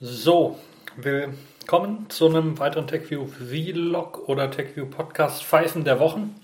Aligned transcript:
So, 0.00 0.58
willkommen 0.96 2.10
zu 2.10 2.26
einem 2.26 2.58
weiteren 2.58 2.88
TechView 2.88 3.26
Vlog 3.26 4.28
oder 4.28 4.50
TechView 4.50 4.86
Podcast 4.86 5.44
Pfeifen 5.44 5.84
der 5.84 6.00
Wochen. 6.00 6.34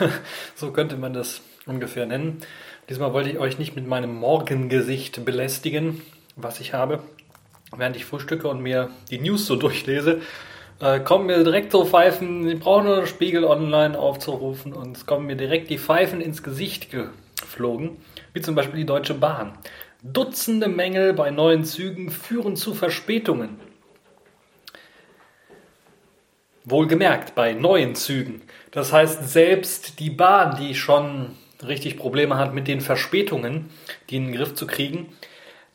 so 0.56 0.72
könnte 0.72 0.96
man 0.96 1.12
das 1.12 1.40
ungefähr 1.66 2.04
nennen. 2.04 2.40
Diesmal 2.88 3.12
wollte 3.12 3.30
ich 3.30 3.38
euch 3.38 3.60
nicht 3.60 3.76
mit 3.76 3.86
meinem 3.86 4.12
Morgengesicht 4.16 5.24
belästigen, 5.24 6.02
was 6.34 6.58
ich 6.58 6.74
habe, 6.74 6.98
während 7.76 7.94
ich 7.94 8.06
frühstücke 8.06 8.48
und 8.48 8.60
mir 8.60 8.90
die 9.08 9.20
News 9.20 9.46
so 9.46 9.54
durchlese. 9.54 10.20
Äh, 10.80 10.98
kommen 10.98 11.26
mir 11.26 11.44
direkt 11.44 11.70
so 11.70 11.84
Pfeifen, 11.84 12.48
ich 12.48 12.58
brauche 12.58 12.82
nur 12.82 13.06
Spiegel 13.06 13.44
online 13.44 13.96
aufzurufen 13.96 14.72
und 14.72 14.96
es 14.96 15.06
kommen 15.06 15.26
mir 15.26 15.36
direkt 15.36 15.70
die 15.70 15.78
Pfeifen 15.78 16.20
ins 16.20 16.42
Gesicht 16.42 16.90
geflogen, 16.90 17.98
wie 18.32 18.40
zum 18.40 18.56
Beispiel 18.56 18.80
die 18.80 18.86
Deutsche 18.86 19.14
Bahn. 19.14 19.52
Dutzende 20.06 20.68
Mängel 20.68 21.14
bei 21.14 21.30
neuen 21.30 21.64
Zügen 21.64 22.10
führen 22.10 22.56
zu 22.56 22.74
Verspätungen. 22.74 23.58
Wohlgemerkt, 26.64 27.34
bei 27.34 27.54
neuen 27.54 27.94
Zügen. 27.94 28.42
Das 28.70 28.92
heißt, 28.92 29.26
selbst 29.26 30.00
die 30.00 30.10
Bahn, 30.10 30.58
die 30.58 30.74
schon 30.74 31.38
richtig 31.66 31.96
Probleme 31.96 32.36
hat 32.36 32.52
mit 32.52 32.68
den 32.68 32.82
Verspätungen, 32.82 33.70
die 34.10 34.16
in 34.16 34.26
den 34.26 34.34
Griff 34.34 34.54
zu 34.54 34.66
kriegen, 34.66 35.08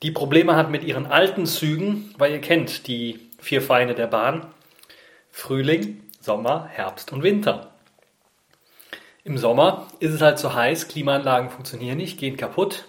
die 0.04 0.12
Probleme 0.12 0.56
hat 0.56 0.70
mit 0.70 0.84
ihren 0.84 1.08
alten 1.08 1.48
Zügen, 1.48 2.14
weil 2.20 2.32
ihr 2.32 2.42
kennt 2.42 2.86
die 2.86 3.32
vier 3.40 3.64
Feinde 3.64 3.96
der 3.96 4.06
Bahn. 4.06 4.46
Frühling, 5.32 6.04
Sommer, 6.22 6.68
Herbst 6.72 7.12
und 7.12 7.24
Winter. 7.24 7.72
Im 9.24 9.40
Sommer 9.40 9.88
ist 10.00 10.14
es 10.14 10.22
halt 10.22 10.38
zu 10.38 10.54
heiß, 10.54 10.88
Klimaanlagen 10.88 11.50
funktionieren 11.50 11.98
nicht, 11.98 12.20
gehen 12.20 12.38
kaputt. 12.38 12.86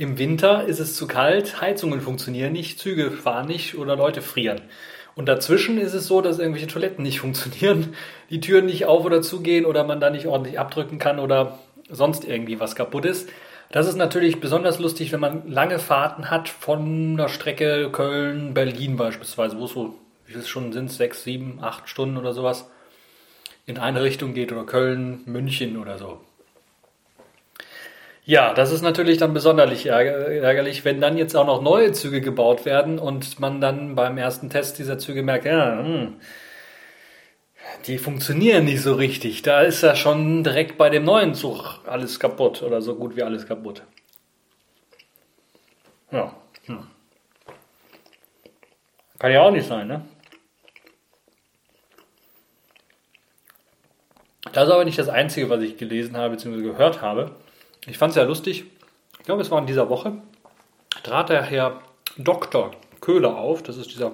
Im 0.00 0.16
Winter 0.16 0.64
ist 0.64 0.78
es 0.78 0.96
zu 0.96 1.06
kalt, 1.06 1.60
Heizungen 1.60 2.00
funktionieren 2.00 2.54
nicht, 2.54 2.78
Züge 2.78 3.10
fahren 3.10 3.48
nicht 3.48 3.76
oder 3.76 3.96
Leute 3.96 4.22
frieren. 4.22 4.62
Und 5.14 5.28
dazwischen 5.28 5.76
ist 5.76 5.92
es 5.92 6.06
so, 6.06 6.22
dass 6.22 6.38
irgendwelche 6.38 6.68
Toiletten 6.68 7.02
nicht 7.02 7.20
funktionieren, 7.20 7.94
die 8.30 8.40
Türen 8.40 8.64
nicht 8.64 8.86
auf 8.86 9.04
oder 9.04 9.20
zugehen 9.20 9.66
oder 9.66 9.84
man 9.84 10.00
da 10.00 10.08
nicht 10.08 10.24
ordentlich 10.24 10.58
abdrücken 10.58 10.98
kann 10.98 11.18
oder 11.18 11.58
sonst 11.90 12.24
irgendwie 12.24 12.58
was 12.58 12.74
kaputt 12.74 13.04
ist. 13.04 13.28
Das 13.72 13.86
ist 13.86 13.96
natürlich 13.96 14.40
besonders 14.40 14.78
lustig, 14.78 15.12
wenn 15.12 15.20
man 15.20 15.50
lange 15.50 15.78
Fahrten 15.78 16.30
hat 16.30 16.48
von 16.48 17.18
der 17.18 17.28
Strecke 17.28 17.90
Köln-Berlin 17.92 18.96
beispielsweise, 18.96 19.58
wo 19.58 19.66
es 19.66 19.72
so, 19.72 19.96
wie 20.24 20.32
viel 20.32 20.44
Stunden 20.44 20.72
sind 20.72 20.90
sechs, 20.90 21.24
sieben, 21.24 21.58
acht 21.60 21.90
Stunden 21.90 22.16
oder 22.16 22.32
sowas, 22.32 22.70
in 23.66 23.76
eine 23.76 24.02
Richtung 24.02 24.32
geht 24.32 24.50
oder 24.50 24.64
Köln-München 24.64 25.76
oder 25.76 25.98
so. 25.98 26.20
Ja, 28.24 28.54
das 28.54 28.70
ist 28.70 28.82
natürlich 28.82 29.18
dann 29.18 29.34
besonders 29.34 29.84
ärgerlich, 29.84 30.84
wenn 30.84 31.00
dann 31.00 31.16
jetzt 31.16 31.34
auch 31.34 31.46
noch 31.46 31.62
neue 31.62 31.92
Züge 31.92 32.20
gebaut 32.20 32.64
werden 32.64 32.98
und 32.98 33.40
man 33.40 33.60
dann 33.60 33.94
beim 33.94 34.18
ersten 34.18 34.50
Test 34.50 34.78
dieser 34.78 34.98
Züge 34.98 35.22
merkt, 35.22 35.46
ja, 35.46 35.78
hm, 35.78 36.16
die 37.86 37.98
funktionieren 37.98 38.64
nicht 38.64 38.82
so 38.82 38.94
richtig. 38.94 39.42
Da 39.42 39.62
ist 39.62 39.82
ja 39.82 39.96
schon 39.96 40.44
direkt 40.44 40.76
bei 40.78 40.90
dem 40.90 41.04
neuen 41.04 41.34
Zug 41.34 41.80
alles 41.86 42.20
kaputt 42.20 42.62
oder 42.62 42.82
so 42.82 42.94
gut 42.94 43.16
wie 43.16 43.22
alles 43.22 43.46
kaputt. 43.46 43.82
Ja. 46.10 46.34
Hm. 46.66 46.86
Kann 49.18 49.32
ja 49.32 49.42
auch 49.42 49.50
nicht 49.50 49.66
sein, 49.66 49.86
ne? 49.86 50.02
Das 54.52 54.66
ist 54.66 54.74
aber 54.74 54.84
nicht 54.84 54.98
das 54.98 55.08
Einzige, 55.08 55.48
was 55.48 55.62
ich 55.62 55.76
gelesen 55.76 56.16
habe 56.16 56.34
bzw. 56.34 56.62
gehört 56.62 57.02
habe. 57.02 57.36
Ich 57.86 57.98
fand 57.98 58.10
es 58.10 58.16
ja 58.16 58.24
lustig. 58.24 58.64
Ich 59.18 59.24
glaube, 59.24 59.42
es 59.42 59.50
war 59.50 59.58
in 59.58 59.66
dieser 59.66 59.88
Woche. 59.88 60.20
Trat 61.02 61.30
der 61.30 61.42
Herr 61.42 61.80
Dr. 62.16 62.72
Köhler 63.00 63.36
auf. 63.36 63.62
Das 63.62 63.76
ist 63.76 63.90
dieser 63.90 64.12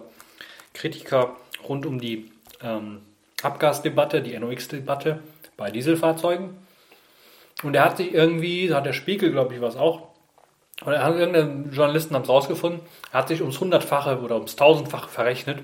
Kritiker 0.73 1.37
rund 1.69 1.87
um 1.87 2.01
die 2.01 2.31
ähm, 2.63 3.03
Abgasdebatte, 3.43 4.23
die 4.23 4.39
NOx-Debatte 4.39 5.21
bei 5.57 5.71
Dieselfahrzeugen. 5.71 6.57
Und 7.63 7.75
er 7.75 7.85
hat 7.85 7.97
sich 7.97 8.13
irgendwie, 8.13 8.69
da 8.69 8.77
hat 8.77 8.87
der 8.87 8.93
Spiegel, 8.93 9.31
glaube 9.31 9.55
ich, 9.55 9.61
was 9.61 9.77
auch, 9.77 10.09
oder 10.85 11.03
irgendeine 11.19 11.71
Journalisten 11.73 12.15
haben 12.15 12.23
es 12.23 12.29
rausgefunden, 12.29 12.81
er 13.11 13.21
hat 13.21 13.29
sich 13.29 13.41
ums 13.41 13.59
Hundertfache 13.61 14.21
oder 14.21 14.37
ums 14.37 14.57
Tausendfache 14.57 15.09
verrechnet. 15.09 15.61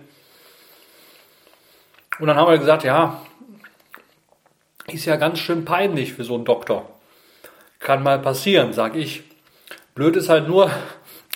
Und 2.18 2.26
dann 2.26 2.36
haben 2.36 2.50
wir 2.50 2.58
gesagt, 2.58 2.84
ja, 2.84 3.20
ist 4.86 5.04
ja 5.04 5.16
ganz 5.16 5.38
schön 5.38 5.64
peinlich 5.64 6.14
für 6.14 6.24
so 6.24 6.34
einen 6.34 6.44
Doktor. 6.44 6.91
Kann 7.82 8.02
mal 8.02 8.18
passieren, 8.20 8.72
sag 8.72 8.96
ich. 8.96 9.24
Blöd 9.94 10.16
ist 10.16 10.28
halt 10.28 10.48
nur, 10.48 10.70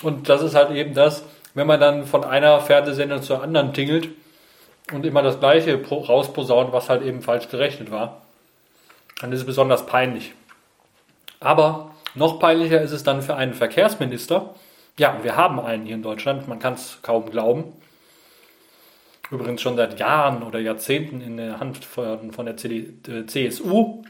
und 0.03 0.29
das 0.29 0.43
ist 0.43 0.55
halt 0.55 0.71
eben 0.71 0.95
das, 0.95 1.25
wenn 1.55 1.67
man 1.67 1.81
dann 1.81 2.07
von 2.07 2.25
einer 2.25 2.61
Fernsehsendung 2.61 3.21
zur 3.21 3.43
anderen 3.43 3.75
tingelt 3.75 4.09
und 4.93 5.05
immer 5.05 5.23
das 5.23 5.41
Gleiche 5.41 5.79
rausposaunt, 5.85 6.73
was 6.73 6.89
halt 6.89 7.03
eben 7.03 7.21
falsch 7.21 7.49
gerechnet 7.49 7.91
war, 7.91 8.23
dann 9.21 9.33
ist 9.33 9.41
es 9.41 9.47
besonders 9.47 9.87
peinlich. 9.87 10.35
Aber 11.41 11.91
noch 12.15 12.39
peinlicher 12.39 12.81
ist 12.81 12.93
es 12.93 13.03
dann 13.03 13.23
für 13.23 13.35
einen 13.35 13.53
Verkehrsminister. 13.53 14.55
Ja, 14.99 15.19
wir 15.23 15.37
haben 15.37 15.59
einen 15.59 15.85
hier 15.85 15.97
in 15.97 16.03
Deutschland, 16.03 16.47
man 16.49 16.59
kann 16.59 16.75
es 16.75 17.01
kaum 17.03 17.29
glauben. 17.29 17.73
Übrigens 19.31 19.61
schon 19.61 19.77
seit 19.77 19.99
Jahren 19.99 20.45
oder 20.45 20.61
Jahrzehnten 20.61 21.21
in 21.21 21.37
der 21.37 21.59
Hand 21.59 21.85
von 21.85 22.47
der 22.47 22.57
CSU, 22.57 24.05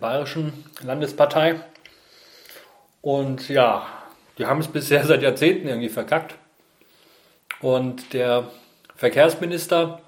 Bayerischen 0.00 0.52
Landespartei. 0.82 1.60
Und 3.00 3.48
ja, 3.48 3.86
die 4.38 4.46
haben 4.46 4.60
es 4.60 4.68
bisher 4.68 5.04
seit 5.04 5.22
Jahrzehnten 5.22 5.68
irgendwie 5.68 5.88
verkackt. 5.88 6.34
Und 7.60 8.12
der 8.12 8.50
Verkehrsminister, 8.96 10.00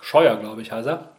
Scheuer, 0.00 0.36
glaube 0.36 0.62
ich, 0.62 0.72
heißt 0.72 0.88
er, 0.88 1.10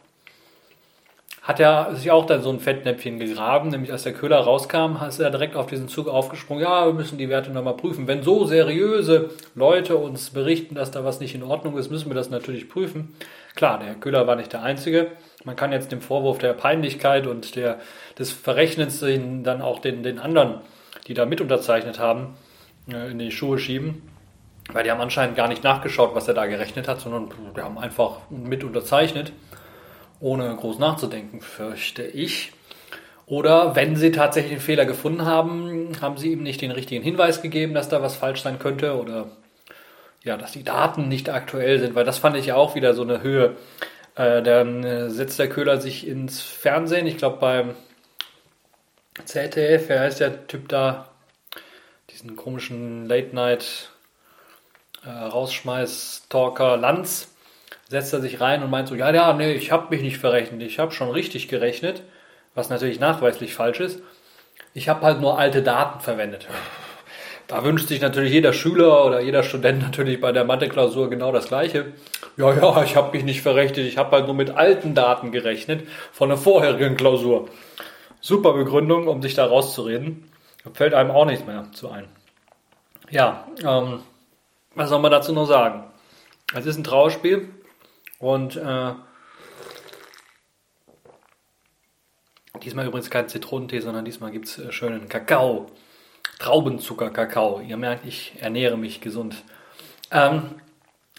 hat 1.42 1.58
ja 1.58 1.92
sich 1.92 2.10
auch 2.12 2.24
dann 2.24 2.40
so 2.40 2.50
ein 2.50 2.60
Fettnäpfchen 2.60 3.18
gegraben, 3.18 3.70
nämlich 3.70 3.90
als 3.90 4.04
der 4.04 4.12
Köhler 4.12 4.38
rauskam, 4.38 4.96
ist 5.08 5.18
er 5.18 5.30
direkt 5.30 5.56
auf 5.56 5.66
diesen 5.66 5.88
Zug 5.88 6.06
aufgesprungen, 6.06 6.62
ja, 6.62 6.86
wir 6.86 6.92
müssen 6.92 7.18
die 7.18 7.28
Werte 7.28 7.50
nochmal 7.50 7.76
prüfen. 7.76 8.06
Wenn 8.06 8.22
so 8.22 8.44
seriöse 8.44 9.30
Leute 9.56 9.96
uns 9.96 10.30
berichten, 10.30 10.76
dass 10.76 10.92
da 10.92 11.04
was 11.04 11.18
nicht 11.18 11.34
in 11.34 11.42
Ordnung 11.42 11.76
ist, 11.76 11.90
müssen 11.90 12.08
wir 12.08 12.14
das 12.14 12.30
natürlich 12.30 12.68
prüfen. 12.68 13.16
Klar, 13.56 13.80
der 13.80 13.94
Köhler 13.94 14.28
war 14.28 14.36
nicht 14.36 14.52
der 14.52 14.62
Einzige. 14.62 15.08
Man 15.44 15.56
kann 15.56 15.72
jetzt 15.72 15.90
dem 15.90 16.00
Vorwurf 16.00 16.38
der 16.38 16.52
Peinlichkeit 16.52 17.26
und 17.26 17.56
der, 17.56 17.80
des 18.20 18.30
Verrechnens 18.30 19.00
dann 19.00 19.62
auch 19.62 19.80
den, 19.80 20.04
den 20.04 20.20
anderen, 20.20 20.60
die 21.08 21.14
da 21.14 21.26
mit 21.26 21.40
unterzeichnet 21.40 21.98
haben, 21.98 22.36
äh, 22.88 23.10
in 23.10 23.18
die 23.18 23.32
Schuhe 23.32 23.58
schieben. 23.58 24.08
Weil 24.72 24.84
die 24.84 24.92
haben 24.92 25.00
anscheinend 25.00 25.36
gar 25.36 25.48
nicht 25.48 25.64
nachgeschaut, 25.64 26.14
was 26.14 26.28
er 26.28 26.34
da 26.34 26.46
gerechnet 26.46 26.86
hat, 26.86 27.00
sondern 27.00 27.30
die 27.56 27.60
haben 27.60 27.78
einfach 27.78 28.18
mit 28.30 28.62
unterzeichnet 28.62 29.32
ohne 30.22 30.54
groß 30.54 30.78
nachzudenken, 30.78 31.40
fürchte 31.40 32.04
ich. 32.04 32.52
Oder 33.26 33.74
wenn 33.74 33.96
sie 33.96 34.12
tatsächlich 34.12 34.52
einen 34.52 34.60
Fehler 34.60 34.86
gefunden 34.86 35.24
haben, 35.24 35.90
haben 36.00 36.16
sie 36.16 36.32
ihm 36.32 36.42
nicht 36.42 36.60
den 36.60 36.70
richtigen 36.70 37.02
Hinweis 37.02 37.42
gegeben, 37.42 37.74
dass 37.74 37.88
da 37.88 38.02
was 38.02 38.16
falsch 38.16 38.42
sein 38.42 38.58
könnte 38.58 38.96
oder 38.96 39.26
ja, 40.22 40.36
dass 40.36 40.52
die 40.52 40.62
Daten 40.62 41.08
nicht 41.08 41.28
aktuell 41.28 41.80
sind, 41.80 41.94
weil 41.96 42.04
das 42.04 42.18
fand 42.18 42.36
ich 42.36 42.46
ja 42.46 42.54
auch 42.54 42.76
wieder 42.76 42.94
so 42.94 43.02
eine 43.02 43.22
Höhe. 43.22 43.56
Äh, 44.14 44.42
dann 44.42 44.84
äh, 44.84 45.10
setzt 45.10 45.38
der 45.38 45.48
Köhler 45.48 45.80
sich 45.80 46.06
ins 46.06 46.40
Fernsehen, 46.40 47.06
ich 47.06 47.16
glaube 47.16 47.38
beim 47.38 47.74
ZDF, 49.24 49.88
wer 49.88 50.00
heißt 50.00 50.20
der 50.20 50.46
Typ 50.46 50.68
da? 50.68 51.08
Diesen 52.10 52.36
komischen 52.36 53.06
Late-Night 53.06 53.90
äh, 55.04 56.76
Lanz 56.76 57.31
setzt 57.92 58.14
er 58.14 58.22
sich 58.22 58.40
rein 58.40 58.62
und 58.62 58.70
meint 58.70 58.88
so, 58.88 58.94
ja, 58.94 59.12
ja, 59.12 59.34
nee, 59.34 59.52
ich 59.52 59.70
habe 59.70 59.88
mich 59.90 60.00
nicht 60.00 60.16
verrechnet, 60.16 60.62
ich 60.62 60.78
habe 60.78 60.92
schon 60.92 61.10
richtig 61.10 61.46
gerechnet, 61.48 62.02
was 62.54 62.70
natürlich 62.70 62.98
nachweislich 62.98 63.54
falsch 63.54 63.80
ist. 63.80 64.00
Ich 64.72 64.88
habe 64.88 65.04
halt 65.04 65.20
nur 65.20 65.38
alte 65.38 65.62
Daten 65.62 66.00
verwendet. 66.00 66.48
Da 67.48 67.62
wünscht 67.64 67.88
sich 67.88 68.00
natürlich 68.00 68.32
jeder 68.32 68.54
Schüler 68.54 69.04
oder 69.04 69.20
jeder 69.20 69.42
Student 69.42 69.82
natürlich 69.82 70.22
bei 70.22 70.32
der 70.32 70.44
Mathe-Klausur 70.44 71.10
genau 71.10 71.32
das 71.32 71.48
Gleiche. 71.48 71.92
Ja, 72.38 72.54
ja, 72.54 72.82
ich 72.82 72.96
habe 72.96 73.14
mich 73.14 73.24
nicht 73.24 73.42
verrechnet, 73.42 73.84
ich 73.86 73.98
habe 73.98 74.16
halt 74.16 74.24
nur 74.24 74.34
mit 74.34 74.52
alten 74.52 74.94
Daten 74.94 75.30
gerechnet 75.30 75.86
von 76.12 76.30
der 76.30 76.38
vorherigen 76.38 76.96
Klausur. 76.96 77.50
Super 78.22 78.54
Begründung, 78.54 79.06
um 79.06 79.20
sich 79.20 79.34
da 79.34 79.44
rauszureden. 79.44 80.30
Fällt 80.72 80.94
einem 80.94 81.10
auch 81.10 81.26
nichts 81.26 81.44
mehr 81.44 81.66
zu 81.72 81.90
ein. 81.90 82.06
Ja, 83.10 83.46
ähm, 83.62 83.98
was 84.74 84.88
soll 84.88 85.00
man 85.00 85.10
dazu 85.10 85.34
nur 85.34 85.46
sagen? 85.46 85.84
Es 86.54 86.64
ist 86.64 86.78
ein 86.78 86.84
Trauerspiel. 86.84 87.50
Und 88.22 88.54
äh, 88.56 88.92
diesmal 92.62 92.86
übrigens 92.86 93.10
kein 93.10 93.28
Zitronentee, 93.28 93.80
sondern 93.80 94.04
diesmal 94.04 94.30
gibt 94.30 94.46
es 94.46 94.58
äh, 94.58 94.70
schönen 94.70 95.08
Kakao. 95.08 95.66
Traubenzucker-Kakao. 96.38 97.60
Ihr 97.62 97.76
merkt, 97.76 98.06
ich 98.06 98.34
ernähre 98.38 98.78
mich 98.78 99.00
gesund. 99.00 99.42
Ähm, 100.12 100.54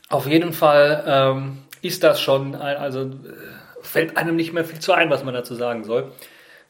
auf 0.08 0.28
jeden 0.28 0.54
Fall 0.54 1.04
ähm, 1.06 1.58
ist 1.82 2.04
das 2.04 2.22
schon, 2.22 2.56
ein, 2.56 2.78
also 2.78 3.02
äh, 3.02 3.12
fällt 3.82 4.16
einem 4.16 4.38
nicht 4.38 4.54
mehr 4.54 4.64
viel 4.64 4.80
zu 4.80 4.94
ein, 4.94 5.10
was 5.10 5.26
man 5.26 5.34
dazu 5.34 5.56
sagen 5.56 5.84
soll. 5.84 6.14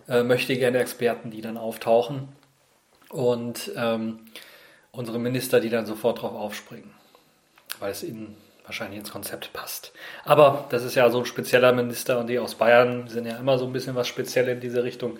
Äh, 0.08 0.24
möchte 0.24 0.58
gerne 0.58 0.80
Experten, 0.80 1.30
die 1.30 1.42
dann 1.42 1.58
auftauchen. 1.58 2.30
Und 3.10 3.72
ähm, 3.76 4.22
unsere 4.92 5.20
Minister, 5.20 5.60
die 5.60 5.70
dann 5.70 5.86
sofort 5.86 6.24
drauf 6.24 6.34
aufspringen, 6.34 6.90
weil 7.78 7.92
es 7.92 8.02
ihnen 8.02 8.36
wahrscheinlich 8.66 9.00
ins 9.00 9.12
Konzept 9.12 9.52
passt. 9.54 9.94
Aber 10.24 10.66
das 10.70 10.84
ist 10.84 10.96
ja 10.96 11.10
so 11.10 11.20
ein 11.20 11.26
spezieller 11.26 11.74
Minister 11.74 12.20
und 12.20 12.28
die 12.28 12.40
aus 12.40 12.56
Bayern 12.56 13.08
sind 13.08 13.26
ja 13.26 13.38
immer 13.38 13.58
so 13.58 13.66
ein 13.66 13.74
bisschen 13.74 13.96
was 13.96 14.08
speziell 14.08 14.48
in 14.48 14.60
diese 14.60 14.84
Richtung. 14.84 15.18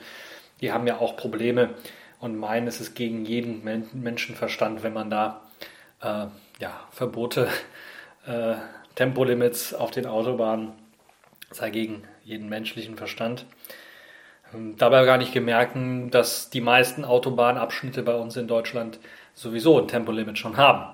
Die 0.62 0.72
haben 0.72 0.88
ja 0.88 0.98
auch 0.98 1.18
Probleme 1.18 1.72
und 2.20 2.38
meinen, 2.38 2.68
es 2.68 2.80
ist 2.80 2.96
gegen 2.96 3.26
jeden 3.26 3.64
Menschenverstand, 3.94 4.84
wenn 4.84 4.94
man 4.94 5.10
da 5.10 5.42
äh, 6.02 6.28
ja, 6.60 6.80
Verbote, 6.92 7.48
äh, 8.26 8.56
Tempolimits 8.96 9.74
auf 9.74 9.92
den 9.92 10.06
Autobahnen 10.06 10.74
sei 11.52 11.70
gegen 11.70 12.04
jeden 12.24 12.50
menschlichen 12.50 12.96
Verstand. 12.96 13.46
Ähm, 14.54 14.76
dabei 14.78 15.06
gar 15.06 15.18
nicht 15.18 15.34
gemerkt, 15.34 15.76
dass 16.12 16.50
die 16.50 16.62
meisten 16.62 17.06
Autobahnabschnitte 17.06 18.04
bei 18.04 18.16
uns 18.16 18.38
in 18.38 18.48
Deutschland 18.48 19.00
sowieso 19.34 19.80
ein 19.80 19.88
Tempolimit 19.88 20.38
schon 20.38 20.58
haben. 20.58 20.86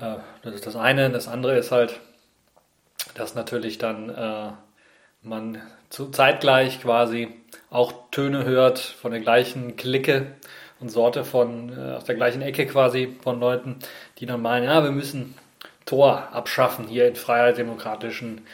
Äh, 0.00 0.16
das 0.42 0.54
ist 0.54 0.66
das 0.66 0.76
eine. 0.76 1.10
Das 1.10 1.28
andere 1.28 1.56
ist 1.58 1.72
halt, 1.72 2.00
dass 3.14 3.34
natürlich 3.34 3.78
dann 3.78 4.08
äh, 4.08 4.52
man 5.22 5.60
zeitgleich 5.88 6.80
quasi 6.80 7.28
auch 7.70 7.92
Töne 8.10 8.44
hört 8.44 8.78
von 8.78 9.12
der 9.12 9.20
gleichen 9.20 9.76
Clique 9.76 10.34
und 10.80 10.88
Sorte 10.88 11.24
von, 11.24 11.76
äh, 11.76 11.92
aus 11.92 12.04
der 12.04 12.14
gleichen 12.14 12.42
Ecke 12.42 12.66
quasi 12.66 13.16
von 13.22 13.40
Leuten, 13.40 13.78
die 14.18 14.26
dann 14.26 14.42
meinen, 14.42 14.64
ja, 14.64 14.82
wir 14.82 14.92
müssen 14.92 15.34
Tor 15.84 16.28
abschaffen 16.32 16.86
hier 16.86 17.08
in 17.08 17.16
freiheitdemokratischen, 17.16 18.46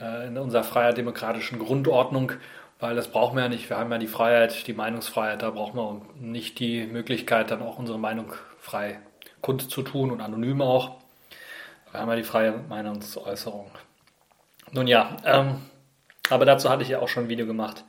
äh, 0.00 0.28
in 0.28 0.38
unserer 0.38 0.64
freiheitdemokratischen 0.64 1.58
Grundordnung, 1.58 2.32
weil 2.80 2.96
das 2.96 3.08
brauchen 3.08 3.36
wir 3.36 3.42
ja 3.42 3.48
nicht. 3.48 3.68
Wir 3.68 3.78
haben 3.78 3.92
ja 3.92 3.98
die 3.98 4.06
Freiheit, 4.06 4.66
die 4.66 4.72
Meinungsfreiheit, 4.72 5.42
da 5.42 5.50
brauchen 5.50 5.76
wir 5.76 6.00
nicht 6.18 6.58
die 6.58 6.86
Möglichkeit, 6.86 7.50
dann 7.50 7.62
auch 7.62 7.78
unsere 7.78 7.98
Meinung 7.98 8.32
frei 8.58 9.00
kundzutun 9.40 10.10
und 10.10 10.20
anonym 10.20 10.62
auch. 10.62 10.96
Ja 11.92 12.16
die 12.16 12.22
freie 12.22 12.52
Meinungsäußerung. 12.68 13.70
Nun 14.72 14.86
ja, 14.86 15.16
ähm, 15.24 15.56
aber 16.28 16.44
dazu 16.44 16.70
hatte 16.70 16.82
ich 16.82 16.88
ja 16.90 17.00
auch 17.00 17.08
schon 17.08 17.24
ein 17.24 17.28
Video 17.28 17.46
gemacht. 17.46 17.84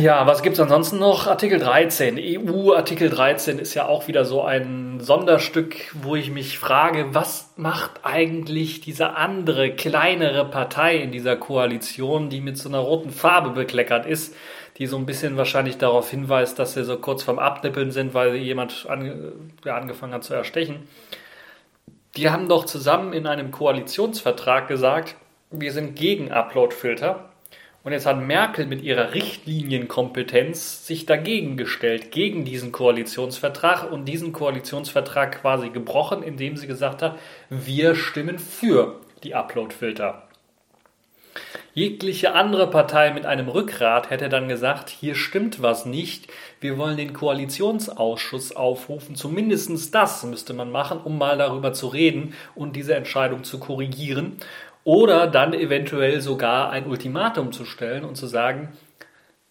Ja, 0.00 0.26
was 0.26 0.42
gibt 0.42 0.54
es 0.54 0.60
ansonsten 0.60 0.98
noch? 0.98 1.28
Artikel 1.28 1.60
13. 1.60 2.18
EU-Artikel 2.18 3.08
13 3.08 3.60
ist 3.60 3.74
ja 3.74 3.86
auch 3.86 4.08
wieder 4.08 4.24
so 4.24 4.42
ein 4.42 4.98
Sonderstück, 4.98 5.76
wo 5.94 6.16
ich 6.16 6.30
mich 6.30 6.58
frage, 6.58 7.14
was 7.14 7.52
macht 7.56 8.00
eigentlich 8.02 8.80
diese 8.80 9.10
andere, 9.10 9.70
kleinere 9.70 10.44
Partei 10.44 10.96
in 10.96 11.12
dieser 11.12 11.36
Koalition, 11.36 12.30
die 12.30 12.40
mit 12.40 12.58
so 12.58 12.68
einer 12.68 12.78
roten 12.78 13.10
Farbe 13.10 13.50
bekleckert 13.50 14.06
ist, 14.06 14.34
die 14.78 14.86
so 14.86 14.96
ein 14.96 15.06
bisschen 15.06 15.36
wahrscheinlich 15.36 15.78
darauf 15.78 16.10
hinweist, 16.10 16.58
dass 16.58 16.74
sie 16.74 16.84
so 16.84 16.98
kurz 16.98 17.22
vorm 17.22 17.38
Abnippeln 17.38 17.90
sind, 17.90 18.14
weil 18.14 18.34
jemand 18.36 18.86
ange 18.88 19.32
ja, 19.64 19.76
angefangen 19.76 20.14
hat 20.14 20.24
zu 20.24 20.34
erstechen. 20.34 20.88
Die 22.16 22.30
haben 22.30 22.48
doch 22.48 22.64
zusammen 22.64 23.12
in 23.12 23.26
einem 23.26 23.50
Koalitionsvertrag 23.50 24.68
gesagt, 24.68 25.16
wir 25.50 25.72
sind 25.72 25.96
gegen 25.96 26.32
Uploadfilter 26.32 27.28
und 27.84 27.92
jetzt 27.92 28.06
hat 28.06 28.20
Merkel 28.20 28.66
mit 28.66 28.82
ihrer 28.82 29.14
Richtlinienkompetenz 29.14 30.86
sich 30.86 31.06
dagegen 31.06 31.56
gestellt, 31.56 32.10
gegen 32.12 32.44
diesen 32.44 32.72
Koalitionsvertrag 32.72 33.92
und 33.92 34.06
diesen 34.06 34.32
Koalitionsvertrag 34.32 35.42
quasi 35.42 35.68
gebrochen, 35.68 36.22
indem 36.22 36.56
sie 36.56 36.66
gesagt 36.66 37.02
hat, 37.02 37.18
wir 37.50 37.94
stimmen 37.94 38.38
für 38.38 39.00
die 39.22 39.34
Uploadfilter. 39.34 40.22
Jegliche 41.74 42.34
andere 42.34 42.70
Partei 42.70 43.12
mit 43.12 43.26
einem 43.26 43.48
Rückgrat 43.48 44.10
hätte 44.10 44.28
dann 44.28 44.48
gesagt, 44.48 44.90
hier 44.90 45.14
stimmt 45.16 45.60
was 45.60 45.86
nicht, 45.86 46.28
wir 46.60 46.78
wollen 46.78 46.96
den 46.96 47.12
Koalitionsausschuss 47.12 48.54
aufrufen, 48.54 49.16
zumindest 49.16 49.94
das 49.94 50.22
müsste 50.22 50.54
man 50.54 50.70
machen, 50.70 51.00
um 51.02 51.18
mal 51.18 51.36
darüber 51.36 51.72
zu 51.72 51.88
reden 51.88 52.34
und 52.54 52.76
diese 52.76 52.94
Entscheidung 52.94 53.42
zu 53.42 53.58
korrigieren 53.58 54.36
oder 54.84 55.26
dann 55.26 55.54
eventuell 55.54 56.20
sogar 56.20 56.70
ein 56.70 56.86
Ultimatum 56.86 57.52
zu 57.52 57.64
stellen 57.64 58.04
und 58.04 58.16
zu 58.16 58.26
sagen, 58.26 58.68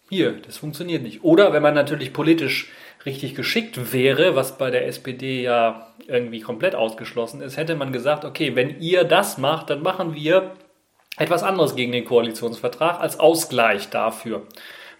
hier, 0.08 0.32
das 0.46 0.58
funktioniert 0.58 1.02
nicht. 1.02 1.24
Oder 1.24 1.52
wenn 1.52 1.62
man 1.62 1.74
natürlich 1.74 2.12
politisch 2.12 2.70
richtig 3.04 3.34
geschickt 3.34 3.92
wäre, 3.92 4.36
was 4.36 4.56
bei 4.56 4.70
der 4.70 4.86
SPD 4.86 5.42
ja 5.42 5.88
irgendwie 6.06 6.40
komplett 6.40 6.74
ausgeschlossen 6.74 7.40
ist, 7.42 7.56
hätte 7.56 7.74
man 7.74 7.92
gesagt, 7.92 8.24
okay, 8.24 8.54
wenn 8.54 8.80
ihr 8.80 9.04
das 9.04 9.38
macht, 9.38 9.70
dann 9.70 9.82
machen 9.82 10.14
wir 10.14 10.52
etwas 11.16 11.42
anderes 11.42 11.76
gegen 11.76 11.92
den 11.92 12.04
Koalitionsvertrag 12.04 13.00
als 13.00 13.20
Ausgleich 13.20 13.90
dafür. 13.90 14.46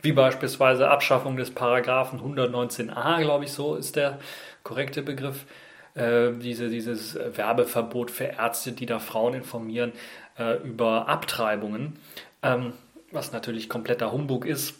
Wie 0.02 0.12
beispielsweise 0.12 0.90
Abschaffung 0.90 1.36
des 1.36 1.50
Paragraphen 1.50 2.20
119a, 2.20 3.20
glaube 3.22 3.44
ich, 3.44 3.52
so 3.52 3.74
ist 3.74 3.96
der 3.96 4.18
korrekte 4.62 5.02
Begriff. 5.02 5.46
Äh, 5.94 6.32
diese, 6.32 6.68
dieses 6.68 7.14
Werbeverbot 7.14 8.10
für 8.10 8.24
Ärzte, 8.24 8.72
die 8.72 8.86
da 8.86 8.98
Frauen 8.98 9.34
informieren 9.34 9.92
äh, 10.38 10.56
über 10.62 11.08
Abtreibungen, 11.08 11.98
ähm, 12.42 12.72
was 13.12 13.32
natürlich 13.32 13.68
kompletter 13.68 14.12
Humbug 14.12 14.44
ist, 14.44 14.74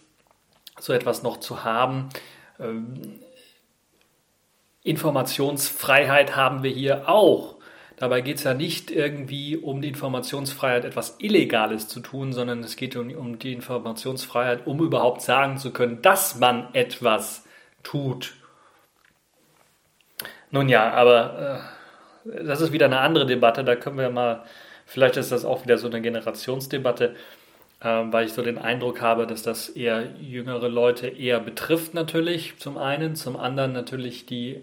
so 0.79 0.93
etwas 0.93 1.23
noch 1.23 1.39
zu 1.39 1.65
haben. 1.65 2.09
Ähm, 2.59 3.21
Informationsfreiheit 4.83 6.37
haben 6.37 6.63
wir 6.63 6.71
hier 6.71 7.09
auch. 7.09 7.54
Dabei 7.97 8.21
geht 8.21 8.39
es 8.39 8.45
ja 8.45 8.55
nicht 8.55 8.91
irgendwie 8.91 9.57
um 9.57 9.81
die 9.81 9.89
Informationsfreiheit, 9.89 10.85
etwas 10.85 11.17
Illegales 11.19 11.89
zu 11.89 12.01
tun, 12.01 12.33
sondern 12.33 12.61
es 12.61 12.77
geht 12.77 12.97
um, 12.97 13.15
um 13.15 13.39
die 13.39 13.53
Informationsfreiheit, 13.53 14.67
um 14.67 14.81
überhaupt 14.81 15.23
sagen 15.23 15.59
zu 15.59 15.73
können, 15.73 16.03
dass 16.03 16.39
man 16.39 16.75
etwas 16.75 17.45
tut. 17.83 18.35
Nun 20.51 20.69
ja, 20.69 20.93
aber 20.93 21.71
äh, 22.25 22.45
das 22.45 22.61
ist 22.61 22.73
wieder 22.73 22.87
eine 22.87 23.01
andere 23.01 23.27
Debatte, 23.27 23.65
da 23.65 23.77
können 23.77 23.99
wir 23.99 24.11
mal 24.11 24.45
Vielleicht 24.87 25.17
ist 25.17 25.33
das 25.33 25.45
auch 25.45 25.65
wieder 25.65 25.79
so 25.79 25.89
eine 25.89 26.01
Generationsdebatte, 26.01 27.15
äh, 27.81 27.87
weil 27.87 28.27
ich 28.27 28.33
so 28.33 28.43
den 28.43 28.59
Eindruck 28.59 29.01
habe, 29.01 29.27
dass 29.27 29.43
das 29.43 29.69
eher 29.69 30.05
jüngere 30.21 30.69
Leute 30.69 31.09
eher 31.09 31.41
betrifft 31.41 31.95
natürlich, 31.95 32.59
zum 32.59 32.79
einen, 32.79 33.17
zum 33.17 33.37
anderen 33.37 33.73
natürlich 33.73 34.27
die 34.27 34.63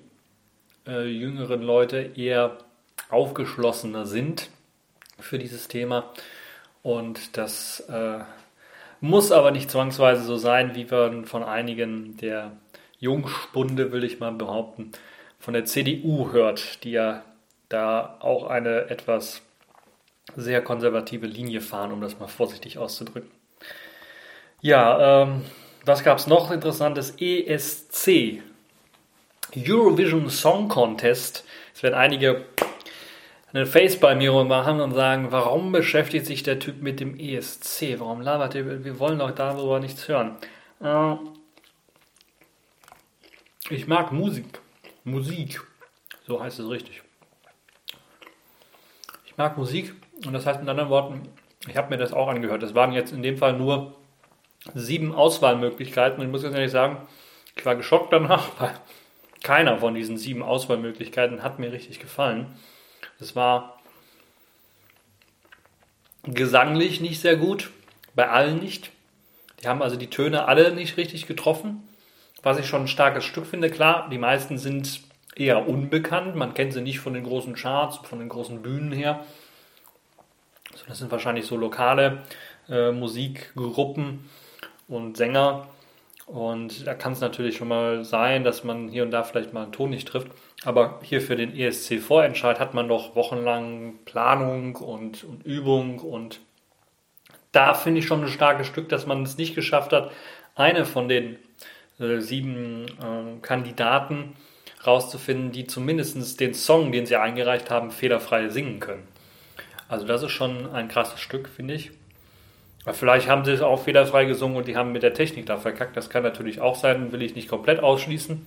äh, 0.88 1.08
jüngeren 1.08 1.62
Leute 1.62 2.12
eher 2.16 2.58
aufgeschlossener 3.12 4.06
sind 4.06 4.50
für 5.20 5.38
dieses 5.38 5.68
Thema. 5.68 6.12
Und 6.84 7.38
das 7.38 7.82
äh, 7.82 8.20
muss 9.00 9.32
aber 9.32 9.52
nicht 9.52 9.70
zwangsweise 9.70 10.24
so 10.24 10.38
sein, 10.38 10.76
wie 10.76 10.86
man 10.86 11.26
von 11.26 11.44
einigen 11.44 12.18
der 12.18 12.52
Jungspunde, 13.00 13.92
will 13.92 14.04
ich 14.04 14.20
mal 14.20 14.32
behaupten, 14.32 14.92
von 15.40 15.54
der 15.54 15.66
CDU 15.66 16.32
hört, 16.32 16.84
die 16.84 16.92
ja 16.92 17.24
da 17.70 18.18
auch 18.20 18.48
eine 18.48 18.90
etwas 18.90 19.42
sehr 20.36 20.62
konservative 20.62 21.26
Linie 21.26 21.62
fahren, 21.62 21.92
um 21.92 22.02
das 22.02 22.20
mal 22.20 22.28
vorsichtig 22.28 22.78
auszudrücken. 22.78 23.32
Ja, 24.62 25.24
ähm, 25.24 25.42
was 25.86 26.04
gab 26.04 26.20
es 26.20 26.28
noch 26.28 26.52
interessantes? 26.52 27.16
ESC, 27.18 28.44
Eurovision 29.56 30.30
Song 30.30 30.68
Contest. 30.68 31.44
Es 31.74 31.82
werden 31.82 31.96
einige 31.96 32.46
eine 33.54 33.66
Face 33.66 34.00
bei 34.00 34.16
mir 34.16 34.32
machen 34.44 34.80
und 34.80 34.94
sagen, 34.94 35.28
warum 35.32 35.72
beschäftigt 35.72 36.26
sich 36.26 36.44
der 36.44 36.60
Typ 36.60 36.82
mit 36.82 37.00
dem 37.00 37.20
ESC? 37.20 38.00
Warum 38.00 38.22
labert 38.22 38.56
er? 38.56 38.84
Wir 38.84 39.00
wollen 39.00 39.20
doch 39.20 39.32
darüber 39.32 39.80
nichts 39.80 40.08
hören. 40.08 40.38
Äh, 40.82 41.16
ich 43.70 43.88
mag 43.88 44.12
Musik. 44.12 44.60
Musik. 45.04 45.62
So 46.28 46.42
heißt 46.42 46.60
es 46.60 46.70
richtig. 46.70 47.02
Ich 49.26 49.38
mag 49.38 49.58
Musik 49.58 49.94
und 50.26 50.34
das 50.34 50.46
heißt 50.46 50.60
mit 50.60 50.70
anderen 50.70 50.90
Worten, 50.90 51.22
ich 51.68 51.78
habe 51.78 51.90
mir 51.90 51.98
das 51.98 52.14
auch 52.14 52.28
angehört. 52.28 52.64
Es 52.64 52.74
waren 52.74 52.92
jetzt 52.92 53.12
in 53.12 53.22
dem 53.22 53.38
Fall 53.38 53.54
nur 53.54 53.96
sieben 54.74 55.14
Auswahlmöglichkeiten. 55.14 56.20
Und 56.20 56.26
ich 56.26 56.32
muss 56.32 56.44
ganz 56.44 56.56
ehrlich 56.56 56.72
sagen, 56.72 56.98
ich 57.56 57.66
war 57.66 57.76
geschockt 57.76 58.14
danach, 58.14 58.50
weil 58.60 58.74
keiner 59.44 59.80
von 59.80 59.94
diesen 59.94 60.18
sieben 60.18 60.44
Auswahlmöglichkeiten 60.44 61.44
hat 61.44 61.60
mir 61.60 61.72
richtig 61.72 62.00
gefallen. 62.00 62.48
Es 63.22 63.36
war 63.36 63.78
gesanglich 66.24 67.02
nicht 67.02 67.22
sehr 67.22 67.38
gut, 67.38 67.70
bei 68.16 68.28
allen 68.28 68.60
nicht. 68.60 68.92
Die 69.62 69.68
haben 69.68 69.82
also 69.82 69.96
die 69.96 70.10
Töne 70.10 70.48
alle 70.48 70.74
nicht 70.74 70.98
richtig 70.98 71.28
getroffen, 71.28 71.88
was 72.42 72.58
ich 72.58 72.66
schon 72.66 72.82
ein 72.82 72.88
starkes 72.88 73.24
Stück 73.24 73.46
finde. 73.46 73.70
Klar, 73.70 74.10
die 74.10 74.18
meisten 74.18 74.58
sind 74.58 75.02
eher 75.36 75.68
unbekannt, 75.68 76.36
man 76.36 76.56
kennt 76.56 76.74
sie 76.74 76.82
nicht 76.82 77.00
von 77.00 77.14
den 77.14 77.24
großen 77.24 77.54
Charts, 77.54 77.98
von 78.04 78.20
den 78.20 78.30
großen 78.30 78.62
Bühnen 78.64 78.92
her. 78.92 79.24
Das 80.88 80.98
sind 80.98 81.12
wahrscheinlich 81.12 81.46
so 81.46 81.58
lokale 81.58 82.24
äh, 82.70 82.92
Musikgruppen 82.92 84.30
und 84.88 85.16
Sänger. 85.16 85.68
Und 86.26 86.88
da 86.88 86.96
kann 86.96 87.14
es 87.14 87.20
natürlich 87.20 87.58
schon 87.58 87.68
mal 87.68 88.04
sein, 88.04 88.44
dass 88.44 88.64
man 88.64 88.90
hier 88.90 89.04
und 89.04 89.12
da 89.12 89.24
vielleicht 89.24 89.54
mal 89.54 89.64
einen 89.64 89.74
Ton 89.74 89.90
nicht 89.92 90.08
trifft. 90.08 90.32
Aber 90.64 91.00
hier 91.02 91.22
für 91.22 91.36
den 91.36 91.56
ESC-Vorentscheid 91.58 92.60
hat 92.60 92.74
man 92.74 92.88
doch 92.88 93.16
wochenlang 93.16 93.96
Planung 94.06 94.76
und, 94.76 95.24
und 95.24 95.46
Übung. 95.46 96.00
Und 96.00 96.40
da 97.52 97.74
finde 97.74 98.00
ich 98.00 98.06
schon 98.06 98.24
ein 98.24 98.30
starkes 98.30 98.68
Stück, 98.68 98.90
dass 98.90 99.08
man 99.08 99.24
es 99.24 99.38
nicht 99.38 99.56
geschafft 99.56 99.92
hat, 99.92 100.12
eine 100.56 100.86
von 100.86 101.08
den 101.08 101.38
äh, 102.00 102.20
sieben 102.20 102.86
äh, 102.86 103.42
Kandidaten 103.42 104.36
rauszufinden, 104.86 105.52
die 105.52 105.68
zumindest 105.68 106.40
den 106.40 106.54
Song, 106.54 106.92
den 106.92 107.06
sie 107.06 107.16
eingereicht 107.16 107.70
haben, 107.70 107.92
fehlerfrei 107.92 108.50
singen 108.50 108.80
können. 108.80 109.08
Also 109.88 110.06
das 110.06 110.24
ist 110.24 110.32
schon 110.32 110.72
ein 110.74 110.88
krasses 110.88 111.20
Stück, 111.20 111.50
finde 111.50 111.74
ich. 111.74 111.92
Vielleicht 112.94 113.28
haben 113.28 113.46
sie 113.46 113.52
es 113.52 113.62
auch 113.62 113.84
fehlerfrei 113.84 114.26
gesungen 114.26 114.58
und 114.58 114.68
die 114.68 114.76
haben 114.76 114.92
mit 114.92 115.04
der 115.04 115.14
Technik 115.14 115.46
da 115.46 115.58
verkackt. 115.58 115.96
Das 115.96 116.10
kann 116.10 116.24
natürlich 116.24 116.62
auch 116.62 116.76
sein, 116.76 117.12
will 117.12 117.22
ich 117.22 117.36
nicht 117.36 117.48
komplett 117.48 117.80
ausschließen. 117.80 118.44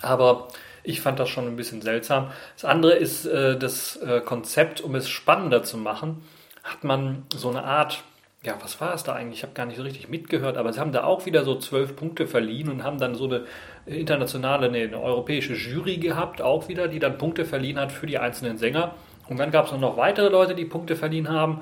Aber 0.00 0.48
ich 0.88 1.02
fand 1.02 1.20
das 1.20 1.28
schon 1.28 1.46
ein 1.46 1.56
bisschen 1.56 1.82
seltsam. 1.82 2.30
Das 2.54 2.64
andere 2.64 2.94
ist 2.94 3.26
äh, 3.26 3.58
das 3.58 3.96
äh, 3.96 4.20
Konzept, 4.20 4.80
um 4.80 4.94
es 4.94 5.08
spannender 5.08 5.62
zu 5.62 5.76
machen, 5.76 6.22
hat 6.64 6.82
man 6.82 7.26
so 7.34 7.50
eine 7.50 7.62
Art, 7.62 8.02
ja, 8.42 8.54
was 8.62 8.80
war 8.80 8.94
es 8.94 9.04
da 9.04 9.12
eigentlich? 9.12 9.40
Ich 9.40 9.42
habe 9.42 9.52
gar 9.52 9.66
nicht 9.66 9.76
so 9.76 9.82
richtig 9.82 10.08
mitgehört, 10.08 10.56
aber 10.56 10.72
sie 10.72 10.80
haben 10.80 10.92
da 10.92 11.04
auch 11.04 11.26
wieder 11.26 11.44
so 11.44 11.56
zwölf 11.56 11.94
Punkte 11.94 12.26
verliehen 12.26 12.70
und 12.70 12.84
haben 12.84 12.98
dann 12.98 13.14
so 13.16 13.26
eine 13.26 13.44
internationale, 13.84 14.70
nee, 14.70 14.84
eine 14.84 14.98
europäische 14.98 15.54
Jury 15.54 15.98
gehabt, 15.98 16.40
auch 16.40 16.68
wieder, 16.68 16.88
die 16.88 17.00
dann 17.00 17.18
Punkte 17.18 17.44
verliehen 17.44 17.78
hat 17.78 17.92
für 17.92 18.06
die 18.06 18.18
einzelnen 18.18 18.56
Sänger. 18.56 18.94
Und 19.28 19.38
dann 19.38 19.50
gab 19.50 19.66
es 19.66 19.72
noch 19.72 19.98
weitere 19.98 20.30
Leute, 20.30 20.54
die 20.54 20.64
Punkte 20.64 20.96
verliehen 20.96 21.28
haben. 21.28 21.60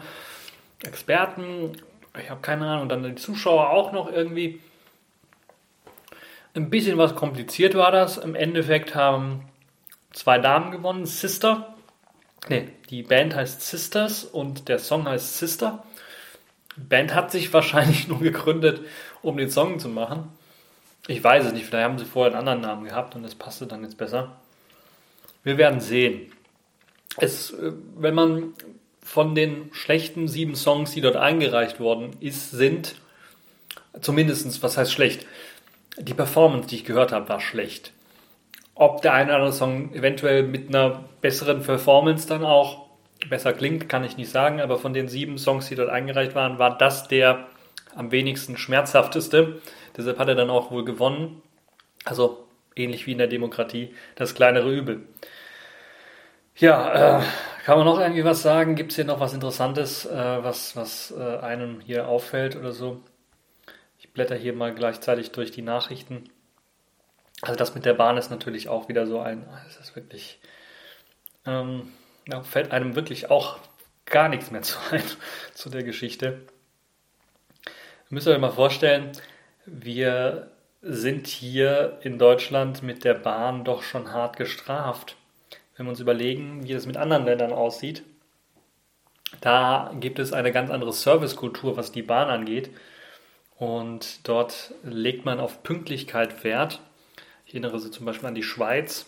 Experten, 0.85 1.73
ich 2.23 2.31
habe 2.31 2.43
keine 2.43 2.67
Ahnung, 2.67 2.83
und 2.83 2.89
dann 2.91 3.03
die 3.03 3.17
Zuschauer 3.17 3.71
auch 3.71 3.91
noch 3.91 4.13
irgendwie. 4.13 4.61
Ein 6.57 6.71
bisschen 6.71 6.97
was 6.97 7.15
kompliziert 7.15 7.75
war 7.75 7.93
das. 7.93 8.17
Im 8.17 8.35
Endeffekt 8.35 8.95
haben 8.95 9.47
zwei 10.15 10.39
Damen 10.39 10.71
gewonnen. 10.71 11.05
Sister. 11.05 11.75
Ne, 12.49 12.71
die 12.89 13.03
Band 13.03 13.35
heißt 13.37 13.61
Sisters 13.61 14.25
und 14.25 14.69
der 14.69 14.79
Song 14.79 15.07
heißt 15.07 15.37
Sister. 15.37 15.85
Die 16.77 16.81
Band 16.81 17.15
hat 17.15 17.31
sich 17.31 17.53
wahrscheinlich 17.53 18.09
nur 18.09 18.21
gegründet, 18.21 18.81
um 19.21 19.37
den 19.37 19.51
Song 19.51 19.79
zu 19.79 19.91
machen. 19.91 20.33
Ich 21.09 21.23
weiß 21.23 21.45
es 21.45 21.53
nicht, 21.53 21.67
vielleicht 21.67 21.85
haben 21.85 21.99
sie 21.99 22.07
vorher 22.07 22.33
einen 22.33 22.49
anderen 22.49 22.63
Namen 22.63 22.85
gehabt 22.85 23.15
und 23.15 23.23
das 23.23 23.35
passte 23.35 23.67
dann 23.67 23.83
jetzt 23.83 23.99
besser. 23.99 24.41
Wir 25.45 25.59
werden 25.59 25.81
sehen. 25.81 26.33
Es, 27.19 27.51
äh, 27.51 27.73
wenn 27.97 28.15
man 28.15 28.55
von 29.03 29.35
den 29.35 29.69
schlechten 29.75 30.27
sieben 30.27 30.57
Songs, 30.57 30.93
die 30.93 31.03
dort 31.03 31.17
eingereicht 31.17 31.81
worden 31.81 32.17
ist, 32.21 32.51
sind, 32.51 32.95
zumindestens, 34.01 34.63
was 34.63 34.79
heißt 34.79 34.93
schlecht? 34.93 35.27
Die 35.99 36.15
Performance, 36.15 36.69
die 36.69 36.77
ich 36.77 36.85
gehört 36.85 37.13
habe, 37.13 37.29
war 37.29 37.41
schlecht. 37.41 37.93
Ob 38.75 39.01
der 39.01 39.15
eine 39.15 39.31
oder 39.31 39.37
andere 39.37 39.53
Song 39.53 39.95
eventuell 39.95 40.43
mit 40.43 40.69
einer 40.69 41.05
besseren 41.23 41.63
Performance 41.63 42.29
dann 42.29 42.45
auch 42.45 42.87
besser 43.31 43.53
klingt, 43.53 43.89
kann 43.89 44.05
ich 44.05 44.17
nicht 44.17 44.31
sagen, 44.31 44.61
aber 44.61 44.79
von 44.79 44.93
den 44.93 45.09
sieben 45.09 45.39
Songs, 45.39 45.69
die 45.69 45.75
dort 45.75 45.89
eingereicht 45.89 46.35
waren, 46.35 46.59
war 46.59 46.77
das 46.77 47.09
der 47.09 47.47
am 47.95 48.13
wenigsten 48.13 48.59
schmerzhafteste. 48.59 49.63
Deshalb 49.97 50.19
hat 50.19 50.29
er 50.29 50.35
dann 50.35 50.51
auch 50.51 50.71
wohl 50.71 50.85
gewonnen. 50.85 51.43
Also 52.05 52.47
ähnlich 52.77 53.07
wie 53.07 53.13
in 53.13 53.19
der 53.19 53.27
Demokratie, 53.27 53.95
das 54.15 54.35
kleinere 54.35 54.71
Übel. 54.71 55.01
Ja, 56.57 57.19
äh, 57.19 57.23
kann 57.65 57.79
man 57.79 57.87
noch 57.87 57.99
irgendwie 57.99 58.25
was 58.25 58.43
sagen? 58.43 58.77
Gibt 58.77 58.93
es 58.93 58.97
hier 58.97 59.05
noch 59.05 59.21
was 59.21 59.35
Interessantes, 59.35 60.07
äh, 60.07 60.45
was, 60.45 60.77
was 60.77 61.13
äh, 61.19 61.39
einem 61.39 61.81
hier 61.81 62.09
auffällt 62.09 62.57
oder 62.57 62.73
so? 62.73 63.01
Blätter 64.17 64.35
hier 64.35 64.53
mal 64.53 64.75
gleichzeitig 64.75 65.31
durch 65.31 65.53
die 65.53 65.63
Nachrichten. 65.63 66.25
Also 67.43 67.57
das 67.57 67.75
mit 67.75 67.85
der 67.85 67.95
Bahn 67.95 68.17
ist 68.17 68.31
natürlich 68.31 68.69
auch 68.69 68.89
wieder 68.89 69.07
so 69.07 69.21
ein, 69.21 69.47
es 69.69 69.77
ist 69.77 69.95
wirklich, 69.95 70.41
ähm, 71.45 71.93
da 72.27 72.43
fällt 72.43 72.73
einem 72.73 72.97
wirklich 72.97 73.31
auch 73.31 73.59
gar 74.05 74.29
nichts 74.29 74.51
mehr 74.51 74.63
zu 74.63 74.79
ein 74.91 75.03
zu 75.55 75.71
der 75.71 75.85
Geschichte. 75.85 76.43
Ihr 77.65 78.15
müsst 78.15 78.27
euch 78.27 78.39
mal 78.39 78.51
vorstellen, 78.51 79.13
wir 79.67 80.51
sind 80.83 81.29
hier 81.29 81.99
in 82.03 82.19
Deutschland 82.19 82.83
mit 82.83 83.05
der 83.05 83.15
Bahn 83.15 83.65
doch 83.65 83.83
schon 83.83 84.13
hart 84.13 84.37
gestraft 84.37 85.17
wenn 85.77 85.87
wir 85.87 85.91
uns 85.91 86.01
überlegen, 86.01 86.67
wie 86.67 86.73
das 86.73 86.87
mit 86.87 86.97
anderen 86.97 87.25
Ländern 87.25 87.53
aussieht, 87.53 88.03
da 89.41 89.93
gibt 90.01 90.19
es 90.19 90.33
eine 90.33 90.53
ganz 90.53 90.71
andere 90.71 90.93
Servicekultur, 90.93 91.77
was 91.77 91.93
die 91.93 92.03
Bahn 92.03 92.29
angeht. 92.29 92.71
Und 93.59 94.29
dort 94.29 94.75
legt 94.83 95.25
man 95.25 95.41
auf 95.41 95.63
Pünktlichkeit 95.63 96.45
Wert. 96.45 96.81
Ich 97.47 97.55
erinnere 97.55 97.79
Sie 97.79 97.91
zum 97.91 98.05
Beispiel 98.07 98.29
an 98.29 98.35
die 98.35 98.43
Schweiz. 98.43 99.07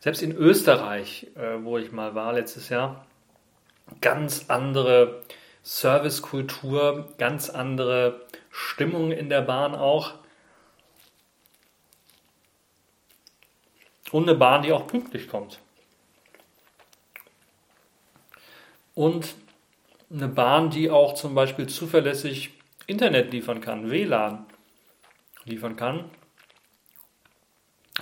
Selbst 0.00 0.22
in 0.22 0.32
Österreich, 0.32 1.26
äh, 1.36 1.62
wo 1.62 1.78
ich 1.78 1.90
mal 1.90 2.14
war 2.14 2.32
letztes 2.32 2.68
Jahr, 2.68 3.06
ganz 4.00 4.46
andere 4.48 5.22
Servicekultur, 5.62 7.08
ganz 7.18 7.50
andere 7.50 8.20
Stimmung 8.50 9.10
in 9.10 9.28
der 9.28 9.42
Bahn 9.42 9.74
auch. 9.74 10.14
Und 14.12 14.28
eine 14.28 14.38
Bahn, 14.38 14.62
die 14.62 14.72
auch 14.72 14.86
pünktlich 14.86 15.28
kommt. 15.28 15.58
und 18.96 19.34
eine 20.10 20.26
Bahn, 20.26 20.70
die 20.70 20.90
auch 20.90 21.14
zum 21.14 21.36
Beispiel 21.36 21.68
zuverlässig 21.68 22.55
Internet 22.86 23.32
liefern 23.32 23.60
kann, 23.60 23.90
WLAN 23.90 24.46
liefern 25.44 25.76
kann, 25.76 26.04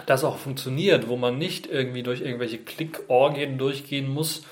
das 0.07 0.25
auch 0.25 0.39
funktioniert, 0.39 1.09
wo 1.09 1.17
man 1.17 1.39
nicht 1.39 1.67
irgendwie 1.67 2.03
durch 2.03 2.21
irgendwelche 2.21 2.59
Klickorgien 2.59 3.59
durchgehen 3.59 4.09
muss, 4.09 4.47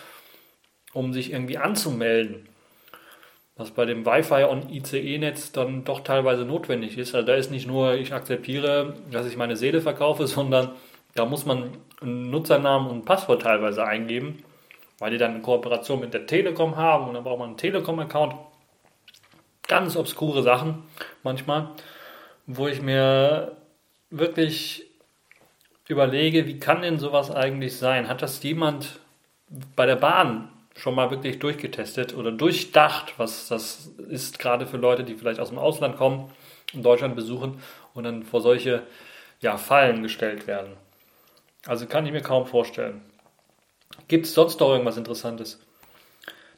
um 0.93 1.13
sich 1.13 1.33
irgendwie 1.33 1.59
anzumelden. 1.59 2.49
Was 3.57 3.71
bei 3.71 3.85
dem 3.85 4.07
Wi-Fi 4.07 4.45
und 4.45 4.71
ICE-Netz 4.71 5.53
dann 5.53 5.85
doch 5.85 6.01
teilweise 6.01 6.45
notwendig 6.45 6.97
ist. 6.97 7.15
Also 7.15 7.27
da 7.27 7.35
ist 7.35 7.51
nicht 7.51 7.67
nur, 7.67 7.95
ich 7.95 8.13
akzeptiere, 8.13 8.95
dass 9.11 9.27
ich 9.27 9.37
meine 9.37 9.57
Seele 9.57 9.81
verkaufe, 9.81 10.27
sondern 10.29 10.73
da 11.15 11.27
muss 11.27 11.45
man 11.45 11.71
einen 12.01 12.31
Nutzernamen 12.31 12.91
und 12.91 12.99
ein 12.99 13.05
Passwort 13.05 13.43
teilweise 13.43 13.85
eingeben 13.85 14.43
weil 15.03 15.11
die 15.11 15.19
dann 15.19 15.33
eine 15.33 15.41
Kooperation 15.41 15.99
mit 15.99 16.15
der 16.15 16.29
Telekom 16.29 16.77
haben 16.77 17.09
und 17.09 17.15
dann 17.15 17.25
braucht 17.25 17.41
man 17.41 17.49
einen 17.49 17.57
Telekom-Account. 17.57 18.37
Ganz 19.73 19.97
obskure 19.97 20.43
Sachen 20.43 20.83
manchmal, 21.23 21.71
wo 22.47 22.69
ich 22.69 22.83
mir 22.83 23.57
wirklich 24.11 24.85
überlege, 25.89 26.47
wie 26.47 26.59
kann 26.59 26.83
denn 26.83 26.99
sowas 26.99 27.31
eigentlich 27.31 27.79
sein? 27.79 28.07
Hat 28.07 28.21
das 28.21 28.43
jemand 28.43 29.01
bei 29.75 29.87
der 29.87 29.97
Bahn 29.97 30.51
schon 30.77 30.95
mal 30.95 31.11
wirklich 31.11 31.39
durchgetestet 31.39 32.15
oder 32.15 32.31
durchdacht, 32.33 33.15
was 33.17 33.49
das 33.49 33.93
ist, 34.11 34.39
gerade 34.39 34.67
für 34.67 34.77
Leute, 34.77 35.05
die 35.05 35.15
vielleicht 35.15 35.41
aus 35.41 35.49
dem 35.49 35.59
Ausland 35.59 35.97
kommen 35.97 36.31
und 36.75 36.83
Deutschland 36.83 37.17
besuchen 37.17 37.59
und 37.95 38.05
dann 38.05 38.25
vor 38.25 38.43
solche 38.43 38.83
ja, 39.41 39.57
Fallen 39.57 40.03
gestellt 40.03 40.47
werden? 40.47 40.75
Also 41.65 41.87
kann 41.87 42.05
ich 42.05 42.13
mir 42.13 42.21
kaum 42.21 42.45
vorstellen. 42.45 43.01
Gibt 44.07 44.27
es 44.27 44.35
sonst 44.35 44.61
noch 44.61 44.69
irgendwas 44.69 44.99
Interessantes? 44.99 45.65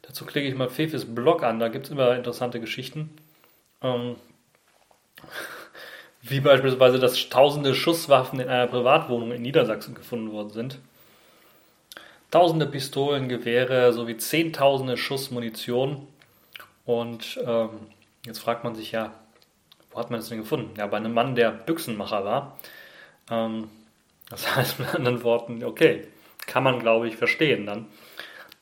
Dazu 0.07 0.25
klicke 0.27 0.49
ich 0.49 0.55
mal 0.55 0.69
Fefes 0.69 1.15
Blog 1.15 1.43
an, 1.43 1.59
da 1.59 1.69
gibt 1.69 1.87
es 1.87 1.93
immer 1.93 2.15
interessante 2.15 2.61
Geschichten. 2.61 3.11
Ähm, 3.83 4.17
wie 6.23 6.41
beispielsweise, 6.41 6.99
dass 6.99 7.29
tausende 7.29 7.75
Schusswaffen 7.75 8.41
in 8.41 8.49
einer 8.49 8.67
Privatwohnung 8.67 9.33
in 9.33 9.43
Niedersachsen 9.43 9.95
gefunden 9.95 10.33
worden 10.33 10.51
sind. 10.51 10.79
Tausende 12.31 12.67
Pistolen, 12.67 13.29
Gewehre 13.29 13.93
sowie 13.93 14.17
zehntausende 14.17 14.97
Schuss 14.97 15.31
Munition. 15.31 16.07
Und 16.85 17.39
ähm, 17.47 17.71
jetzt 18.27 18.41
fragt 18.41 18.65
man 18.65 18.75
sich 18.75 18.93
ja, 18.93 19.13
wo 19.93 20.01
hat 20.01 20.11
man 20.11 20.21
das 20.21 20.29
denn 20.29 20.39
gefunden? 20.39 20.75
Ja, 20.77 20.87
bei 20.87 20.97
einem 20.97 21.15
Mann, 21.15 21.37
der 21.37 21.51
Büchsenmacher 21.53 22.25
war. 22.25 22.59
Ähm, 23.31 23.71
das 24.29 24.57
heißt 24.57 24.81
mit 24.81 24.95
anderen 24.95 25.23
Worten, 25.23 25.65
okay, 25.65 26.09
kann 26.47 26.65
man, 26.65 26.81
glaube 26.81 27.09
ich, 27.09 27.17
verstehen 27.17 27.67
dann, 27.67 27.87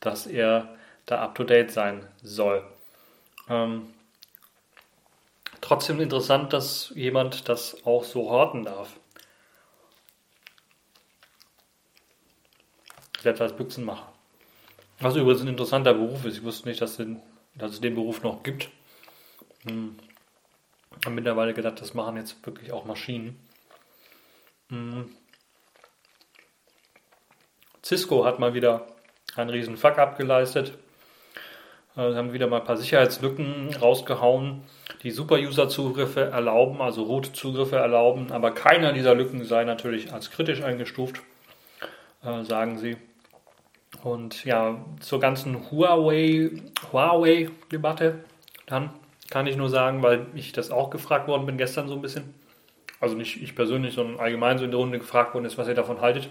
dass 0.00 0.26
er 0.26 0.68
da 1.06 1.22
up-to-date 1.22 1.70
sein 1.70 2.06
soll. 2.22 2.64
Ähm, 3.48 3.92
trotzdem 5.60 6.00
interessant, 6.00 6.52
dass 6.52 6.92
jemand 6.94 7.48
das 7.48 7.84
auch 7.84 8.04
so 8.04 8.30
horten 8.30 8.64
darf. 8.64 8.96
Selbst 13.20 13.40
als 13.40 13.56
Büchsenmacher. 13.56 14.12
Was 14.98 15.16
übrigens 15.16 15.42
ein 15.42 15.48
interessanter 15.48 15.94
Beruf 15.94 16.24
ist. 16.24 16.38
Ich 16.38 16.42
wusste 16.44 16.68
nicht, 16.68 16.80
dass, 16.80 16.96
den, 16.96 17.20
dass 17.54 17.72
es 17.72 17.80
den 17.80 17.94
Beruf 17.94 18.22
noch 18.22 18.42
gibt. 18.42 18.70
Hm. 19.64 19.96
Ich 21.00 21.06
habe 21.06 21.14
mittlerweile 21.14 21.54
gedacht, 21.54 21.80
das 21.80 21.94
machen 21.94 22.16
jetzt 22.16 22.44
wirklich 22.46 22.72
auch 22.72 22.84
Maschinen. 22.84 23.40
Hm. 24.68 25.10
Cisco 27.84 28.24
hat 28.24 28.38
mal 28.38 28.54
wieder 28.54 28.86
einen 29.34 29.50
riesen 29.50 29.76
Fuck 29.76 29.98
abgeleistet. 29.98 30.78
Äh, 31.96 32.14
haben 32.14 32.32
wieder 32.32 32.46
mal 32.46 32.60
ein 32.60 32.64
paar 32.64 32.78
Sicherheitslücken 32.78 33.76
rausgehauen, 33.76 34.62
die 35.02 35.10
Super-User-Zugriffe 35.10 36.22
erlauben, 36.22 36.80
also 36.80 37.02
Root-Zugriffe 37.02 37.76
erlauben, 37.76 38.32
aber 38.32 38.52
keiner 38.52 38.94
dieser 38.94 39.14
Lücken 39.14 39.44
sei 39.44 39.64
natürlich 39.64 40.10
als 40.12 40.30
kritisch 40.30 40.62
eingestuft, 40.62 41.20
äh, 42.24 42.44
sagen 42.44 42.78
sie. 42.78 42.96
Und 44.02 44.46
ja, 44.46 44.82
zur 45.00 45.20
ganzen 45.20 45.70
Huawei-Debatte, 45.70 48.24
dann 48.66 48.88
kann 49.28 49.46
ich 49.46 49.56
nur 49.56 49.68
sagen, 49.68 50.02
weil 50.02 50.26
ich 50.34 50.52
das 50.52 50.70
auch 50.70 50.88
gefragt 50.88 51.28
worden 51.28 51.44
bin 51.44 51.58
gestern 51.58 51.88
so 51.88 51.94
ein 51.94 52.02
bisschen. 52.02 52.32
also 53.00 53.14
nicht 53.16 53.42
ich 53.42 53.54
persönlich, 53.54 53.94
sondern 53.94 54.18
allgemein 54.20 54.58
so 54.58 54.64
in 54.64 54.70
der 54.70 54.80
Runde 54.80 54.98
gefragt 54.98 55.34
worden 55.34 55.44
ist, 55.44 55.58
was 55.58 55.68
ihr 55.68 55.74
davon 55.74 56.00
haltet. 56.00 56.30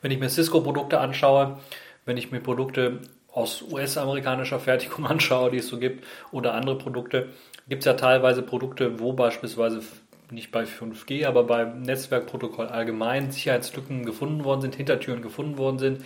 Wenn 0.00 0.10
ich 0.10 0.18
mir 0.18 0.30
Cisco-Produkte 0.30 1.00
anschaue, 1.00 1.58
wenn 2.06 2.16
ich 2.16 2.32
mir 2.32 2.40
Produkte 2.40 3.00
aus 3.32 3.62
US-amerikanischer 3.62 4.60
Fertigung 4.60 5.06
anschaue, 5.08 5.50
die 5.50 5.58
es 5.58 5.68
so 5.68 5.78
gibt, 5.78 6.04
oder 6.30 6.54
andere 6.54 6.78
Produkte, 6.78 7.28
gibt 7.68 7.80
es 7.80 7.86
ja 7.86 7.94
teilweise 7.94 8.42
Produkte, 8.42 9.00
wo 9.00 9.12
beispielsweise 9.12 9.82
nicht 10.30 10.50
bei 10.50 10.64
5G, 10.64 11.26
aber 11.26 11.44
beim 11.44 11.82
Netzwerkprotokoll 11.82 12.66
allgemein 12.66 13.30
Sicherheitslücken 13.30 14.04
gefunden 14.04 14.44
worden 14.44 14.62
sind, 14.62 14.74
Hintertüren 14.74 15.22
gefunden 15.22 15.58
worden 15.58 15.78
sind. 15.78 16.04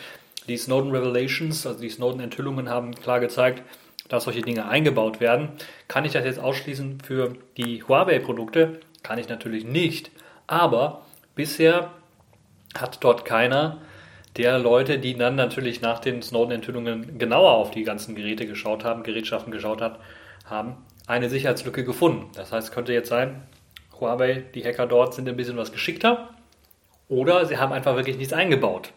Die 0.48 0.56
Snowden 0.56 0.90
Revelations, 0.90 1.66
also 1.66 1.80
die 1.80 1.88
Snowden 1.88 2.20
Enthüllungen 2.20 2.68
haben 2.68 2.94
klar 2.94 3.20
gezeigt, 3.20 3.62
dass 4.08 4.24
solche 4.24 4.42
Dinge 4.42 4.68
eingebaut 4.68 5.20
werden. 5.20 5.50
Kann 5.88 6.04
ich 6.04 6.12
das 6.12 6.24
jetzt 6.24 6.38
ausschließen 6.38 7.00
für 7.00 7.34
die 7.56 7.82
Huawei-Produkte? 7.82 8.80
Kann 9.02 9.18
ich 9.18 9.28
natürlich 9.28 9.64
nicht. 9.64 10.10
Aber 10.46 11.02
bisher 11.34 11.90
hat 12.76 13.02
dort 13.02 13.24
keiner 13.24 13.78
der 14.36 14.58
Leute, 14.58 14.98
die 14.98 15.14
dann 15.14 15.34
natürlich 15.34 15.80
nach 15.80 15.98
den 15.98 16.22
Snowden-Enthüllungen 16.22 17.18
genauer 17.18 17.52
auf 17.52 17.70
die 17.70 17.84
ganzen 17.84 18.14
Geräte 18.14 18.46
geschaut 18.46 18.84
haben, 18.84 19.02
Gerätschaften 19.02 19.52
geschaut 19.52 19.80
hat, 19.80 19.98
haben 20.44 20.76
eine 21.06 21.28
Sicherheitslücke 21.28 21.84
gefunden. 21.84 22.30
Das 22.34 22.52
heißt, 22.52 22.72
könnte 22.72 22.92
jetzt 22.92 23.08
sein, 23.08 23.42
Huawei, 24.00 24.44
die 24.54 24.64
Hacker 24.64 24.86
dort 24.86 25.14
sind 25.14 25.28
ein 25.28 25.36
bisschen 25.36 25.56
was 25.56 25.72
geschickter 25.72 26.30
oder 27.08 27.46
sie 27.46 27.56
haben 27.56 27.72
einfach 27.72 27.96
wirklich 27.96 28.18
nichts 28.18 28.32
eingebaut. 28.32 28.92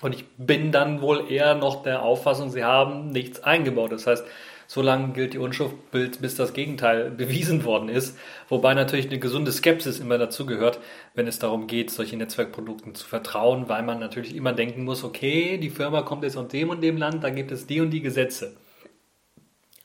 Und 0.00 0.14
ich 0.14 0.26
bin 0.36 0.72
dann 0.72 1.00
wohl 1.00 1.30
eher 1.30 1.54
noch 1.54 1.82
der 1.82 2.02
Auffassung, 2.02 2.50
sie 2.50 2.64
haben 2.64 3.08
nichts 3.08 3.42
eingebaut. 3.42 3.92
Das 3.92 4.06
heißt, 4.06 4.24
so 4.72 4.80
lange 4.80 5.12
gilt 5.12 5.34
die 5.34 5.38
Unschuld, 5.38 5.74
bis 5.90 6.34
das 6.34 6.54
Gegenteil 6.54 7.10
bewiesen 7.10 7.64
worden 7.64 7.90
ist. 7.90 8.16
Wobei 8.48 8.72
natürlich 8.72 9.06
eine 9.08 9.18
gesunde 9.18 9.52
Skepsis 9.52 10.00
immer 10.00 10.16
dazugehört, 10.16 10.80
wenn 11.12 11.26
es 11.26 11.38
darum 11.38 11.66
geht, 11.66 11.90
solche 11.90 12.16
Netzwerkprodukten 12.16 12.94
zu 12.94 13.06
vertrauen, 13.06 13.68
weil 13.68 13.82
man 13.82 14.00
natürlich 14.00 14.34
immer 14.34 14.54
denken 14.54 14.84
muss, 14.84 15.04
okay, 15.04 15.58
die 15.58 15.68
Firma 15.68 16.00
kommt 16.00 16.24
jetzt 16.24 16.38
aus 16.38 16.48
dem 16.48 16.70
und 16.70 16.80
dem 16.80 16.96
Land, 16.96 17.22
da 17.22 17.28
gibt 17.28 17.52
es 17.52 17.66
die 17.66 17.82
und 17.82 17.90
die 17.90 18.00
Gesetze. 18.00 18.56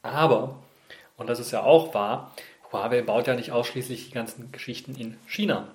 Aber, 0.04 0.56
und 1.18 1.30
das 1.30 1.42
ist 1.42 1.52
ja 1.52 1.64
auch 1.64 1.94
wahr, 1.94 2.32
Huawei 2.72 3.02
baut 3.02 3.28
ja 3.28 3.36
nicht 3.36 3.52
ausschließlich 3.52 4.08
die 4.08 4.14
ganzen 4.14 4.54
Geschichten 4.54 4.96
in 4.96 5.18
China, 5.26 5.68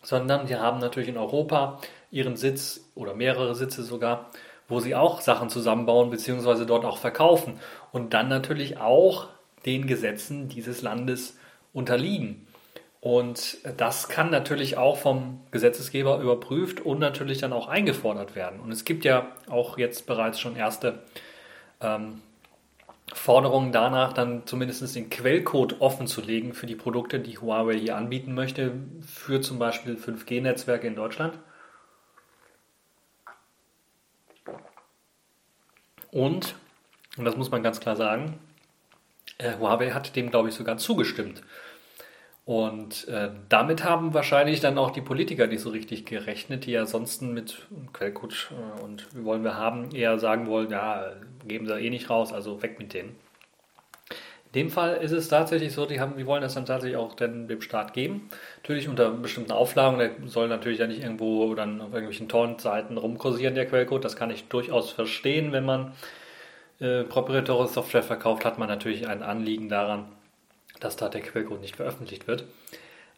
sondern 0.00 0.46
sie 0.46 0.56
haben 0.56 0.78
natürlich 0.78 1.10
in 1.10 1.18
Europa 1.18 1.78
ihren 2.10 2.38
Sitz 2.38 2.88
oder 2.94 3.12
mehrere 3.12 3.54
Sitze 3.54 3.82
sogar, 3.82 4.30
wo 4.66 4.80
sie 4.80 4.94
auch 4.94 5.20
Sachen 5.20 5.50
zusammenbauen 5.50 6.08
bzw. 6.08 6.64
dort 6.64 6.86
auch 6.86 6.96
verkaufen 6.96 7.60
und 7.94 8.12
dann 8.12 8.28
natürlich 8.28 8.78
auch 8.78 9.28
den 9.66 9.86
Gesetzen 9.86 10.48
dieses 10.48 10.82
Landes 10.82 11.38
unterliegen. 11.72 12.44
Und 13.00 13.58
das 13.76 14.08
kann 14.08 14.30
natürlich 14.30 14.76
auch 14.76 14.96
vom 14.96 15.40
Gesetzesgeber 15.52 16.18
überprüft 16.18 16.80
und 16.80 16.98
natürlich 16.98 17.38
dann 17.38 17.52
auch 17.52 17.68
eingefordert 17.68 18.34
werden. 18.34 18.58
Und 18.58 18.72
es 18.72 18.84
gibt 18.84 19.04
ja 19.04 19.28
auch 19.48 19.78
jetzt 19.78 20.06
bereits 20.06 20.40
schon 20.40 20.56
erste 20.56 21.04
ähm, 21.80 22.20
Forderungen 23.12 23.70
danach, 23.70 24.12
dann 24.12 24.44
zumindest 24.44 24.96
den 24.96 25.08
Quellcode 25.08 25.80
offen 25.80 26.08
zu 26.08 26.20
legen 26.20 26.52
für 26.52 26.66
die 26.66 26.74
Produkte, 26.74 27.20
die 27.20 27.38
Huawei 27.38 27.78
hier 27.78 27.96
anbieten 27.96 28.34
möchte, 28.34 28.72
für 29.06 29.40
zum 29.40 29.60
Beispiel 29.60 29.94
5G-Netzwerke 29.94 30.88
in 30.88 30.96
Deutschland. 30.96 31.38
Und, 36.10 36.56
und 37.16 37.24
das 37.24 37.36
muss 37.36 37.50
man 37.50 37.62
ganz 37.62 37.80
klar 37.80 37.96
sagen, 37.96 38.38
äh, 39.38 39.56
Huawei 39.58 39.90
hat 39.90 40.16
dem, 40.16 40.30
glaube 40.30 40.48
ich, 40.48 40.54
sogar 40.54 40.76
zugestimmt. 40.76 41.42
Und 42.46 43.08
äh, 43.08 43.30
damit 43.48 43.84
haben 43.84 44.12
wahrscheinlich 44.12 44.60
dann 44.60 44.76
auch 44.76 44.90
die 44.90 45.00
Politiker 45.00 45.46
nicht 45.46 45.62
so 45.62 45.70
richtig 45.70 46.04
gerechnet, 46.04 46.66
die 46.66 46.72
ja 46.72 46.84
sonst 46.84 47.22
mit 47.22 47.66
Quellcode 47.94 48.50
äh, 48.50 48.82
und 48.82 49.06
wie 49.14 49.24
wollen 49.24 49.44
wir 49.44 49.56
haben, 49.56 49.94
eher 49.94 50.18
sagen 50.18 50.46
wollen, 50.46 50.70
ja, 50.70 51.12
geben 51.48 51.66
sie 51.66 51.80
eh 51.80 51.88
nicht 51.88 52.10
raus, 52.10 52.34
also 52.34 52.62
weg 52.62 52.78
mit 52.78 52.92
denen. 52.92 53.16
In 54.52 54.66
dem 54.66 54.70
Fall 54.70 54.98
ist 54.98 55.12
es 55.12 55.28
tatsächlich 55.28 55.72
so, 55.72 55.86
die, 55.86 56.00
haben, 56.00 56.18
die 56.18 56.26
wollen 56.26 56.42
das 56.42 56.54
dann 56.54 56.66
tatsächlich 56.66 56.98
auch 56.98 57.14
dann 57.14 57.48
dem 57.48 57.62
Staat 57.62 57.94
geben. 57.94 58.28
Natürlich 58.58 58.88
unter 58.88 59.10
bestimmten 59.10 59.50
Auflagen, 59.50 59.98
der 59.98 60.10
soll 60.26 60.46
natürlich 60.48 60.78
ja 60.78 60.86
nicht 60.86 61.02
irgendwo 61.02 61.54
dann 61.54 61.80
auf 61.80 61.88
irgendwelchen 61.88 62.28
Torrent-Seiten 62.28 62.98
rumkursieren, 62.98 63.54
der 63.54 63.66
Quellcode. 63.66 64.04
Das 64.04 64.16
kann 64.16 64.30
ich 64.30 64.48
durchaus 64.48 64.90
verstehen, 64.90 65.50
wenn 65.50 65.64
man 65.64 65.92
äh, 66.80 67.04
proprietäre 67.04 67.68
Software 67.68 68.02
verkauft, 68.02 68.44
hat 68.44 68.58
man 68.58 68.68
natürlich 68.68 69.06
ein 69.06 69.22
Anliegen 69.22 69.68
daran, 69.68 70.06
dass 70.80 70.96
da 70.96 71.08
der 71.08 71.22
Quellcode 71.22 71.60
nicht 71.60 71.76
veröffentlicht 71.76 72.26
wird. 72.26 72.44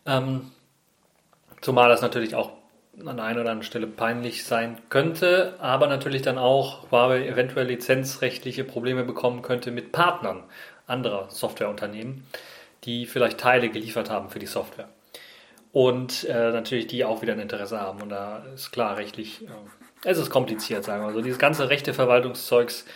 Ähm, 0.04 0.50
zumal 1.60 1.88
das 1.88 2.02
natürlich 2.02 2.34
auch 2.34 2.52
an 3.00 3.20
einer 3.20 3.40
oder 3.40 3.50
anderen 3.50 3.62
Stelle 3.62 3.86
peinlich 3.86 4.44
sein 4.44 4.78
könnte, 4.88 5.54
aber 5.58 5.86
natürlich 5.86 6.22
dann 6.22 6.38
auch 6.38 6.90
Huawei 6.90 7.26
eventuell 7.26 7.66
lizenzrechtliche 7.66 8.64
Probleme 8.64 9.04
bekommen 9.04 9.42
könnte 9.42 9.70
mit 9.70 9.92
Partnern 9.92 10.44
anderer 10.86 11.30
Softwareunternehmen, 11.30 12.24
die 12.84 13.06
vielleicht 13.06 13.38
Teile 13.38 13.68
geliefert 13.68 14.08
haben 14.10 14.30
für 14.30 14.38
die 14.38 14.46
Software. 14.46 14.88
Und 15.72 16.24
äh, 16.24 16.52
natürlich 16.52 16.86
die 16.86 17.04
auch 17.04 17.20
wieder 17.20 17.34
ein 17.34 17.40
Interesse 17.40 17.80
haben. 17.80 18.00
Und 18.00 18.08
da 18.08 18.44
ist 18.54 18.70
klar 18.70 18.96
rechtlich, 18.96 19.42
äh, 19.42 19.48
es 20.04 20.16
ist 20.16 20.30
kompliziert, 20.30 20.84
sagen 20.84 21.04
wir 21.04 21.12
so. 21.12 21.20
Dieses 21.20 21.38
ganze 21.38 21.68
rechte 21.68 21.92
Verwaltungszeugs 21.92 22.86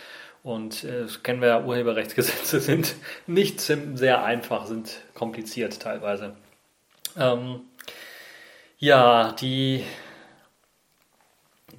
und 0.43 0.83
äh, 0.83 1.01
das 1.01 1.23
kennen 1.23 1.41
wir 1.41 1.49
ja, 1.49 1.63
Urheberrechtsgesetze 1.63 2.59
sind 2.61 2.95
nicht 3.27 3.61
sehr 3.97 4.23
einfach, 4.23 4.65
sind 4.65 5.01
kompliziert 5.13 5.79
teilweise. 5.79 6.35
Ähm, 7.17 7.61
ja, 8.77 9.33
die 9.33 9.83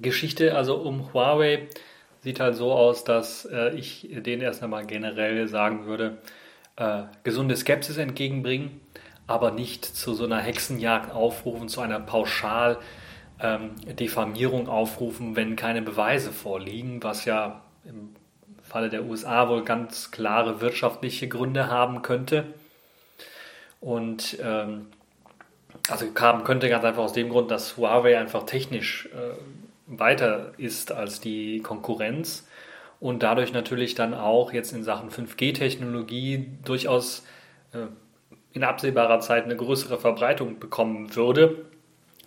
Geschichte 0.01 0.55
also 0.55 0.75
um 0.75 1.13
Huawei 1.13 1.67
sieht 2.21 2.39
halt 2.39 2.55
so 2.55 2.71
aus, 2.71 3.03
dass 3.03 3.45
äh, 3.45 3.75
ich 3.75 4.07
denen 4.09 4.41
erst 4.41 4.63
einmal 4.63 4.85
generell 4.85 5.47
sagen 5.47 5.85
würde, 5.85 6.19
äh, 6.77 7.03
gesunde 7.23 7.57
Skepsis 7.57 7.97
entgegenbringen, 7.97 8.79
aber 9.27 9.51
nicht 9.51 9.83
zu 9.85 10.13
so 10.13 10.23
einer 10.23 10.39
Hexenjagd 10.39 11.11
aufrufen, 11.11 11.67
zu 11.67 11.81
einer 11.81 11.99
Pauschal 11.99 12.77
ähm, 13.41 13.71
aufrufen, 14.69 15.35
wenn 15.35 15.55
keine 15.55 15.81
Beweise 15.81 16.31
vorliegen, 16.31 17.03
was 17.03 17.25
ja 17.25 17.61
im 17.83 18.15
Falle 18.73 18.89
der 18.89 19.05
USA 19.05 19.49
wohl 19.49 19.63
ganz 19.63 20.09
klare 20.09 20.59
wirtschaftliche 20.59 21.27
Gründe 21.27 21.67
haben 21.67 22.01
könnte. 22.01 22.45
Und 23.79 24.39
ähm, 24.41 24.87
also 25.89 26.07
haben 26.19 26.43
könnte 26.43 26.69
ganz 26.69 26.83
einfach 26.83 27.03
aus 27.03 27.13
dem 27.13 27.29
Grund, 27.29 27.51
dass 27.51 27.77
Huawei 27.77 28.17
einfach 28.17 28.47
technisch 28.47 29.09
äh, 29.13 29.35
weiter 29.85 30.53
ist 30.57 30.91
als 30.91 31.19
die 31.19 31.59
Konkurrenz 31.59 32.47
und 32.99 33.21
dadurch 33.21 33.53
natürlich 33.53 33.93
dann 33.93 34.15
auch 34.15 34.51
jetzt 34.51 34.73
in 34.73 34.83
Sachen 34.83 35.11
5G-Technologie 35.11 36.47
durchaus 36.65 37.27
äh, 37.73 37.85
in 38.53 38.63
absehbarer 38.63 39.19
Zeit 39.19 39.43
eine 39.43 39.55
größere 39.55 39.99
Verbreitung 39.99 40.57
bekommen 40.57 41.15
würde, 41.15 41.65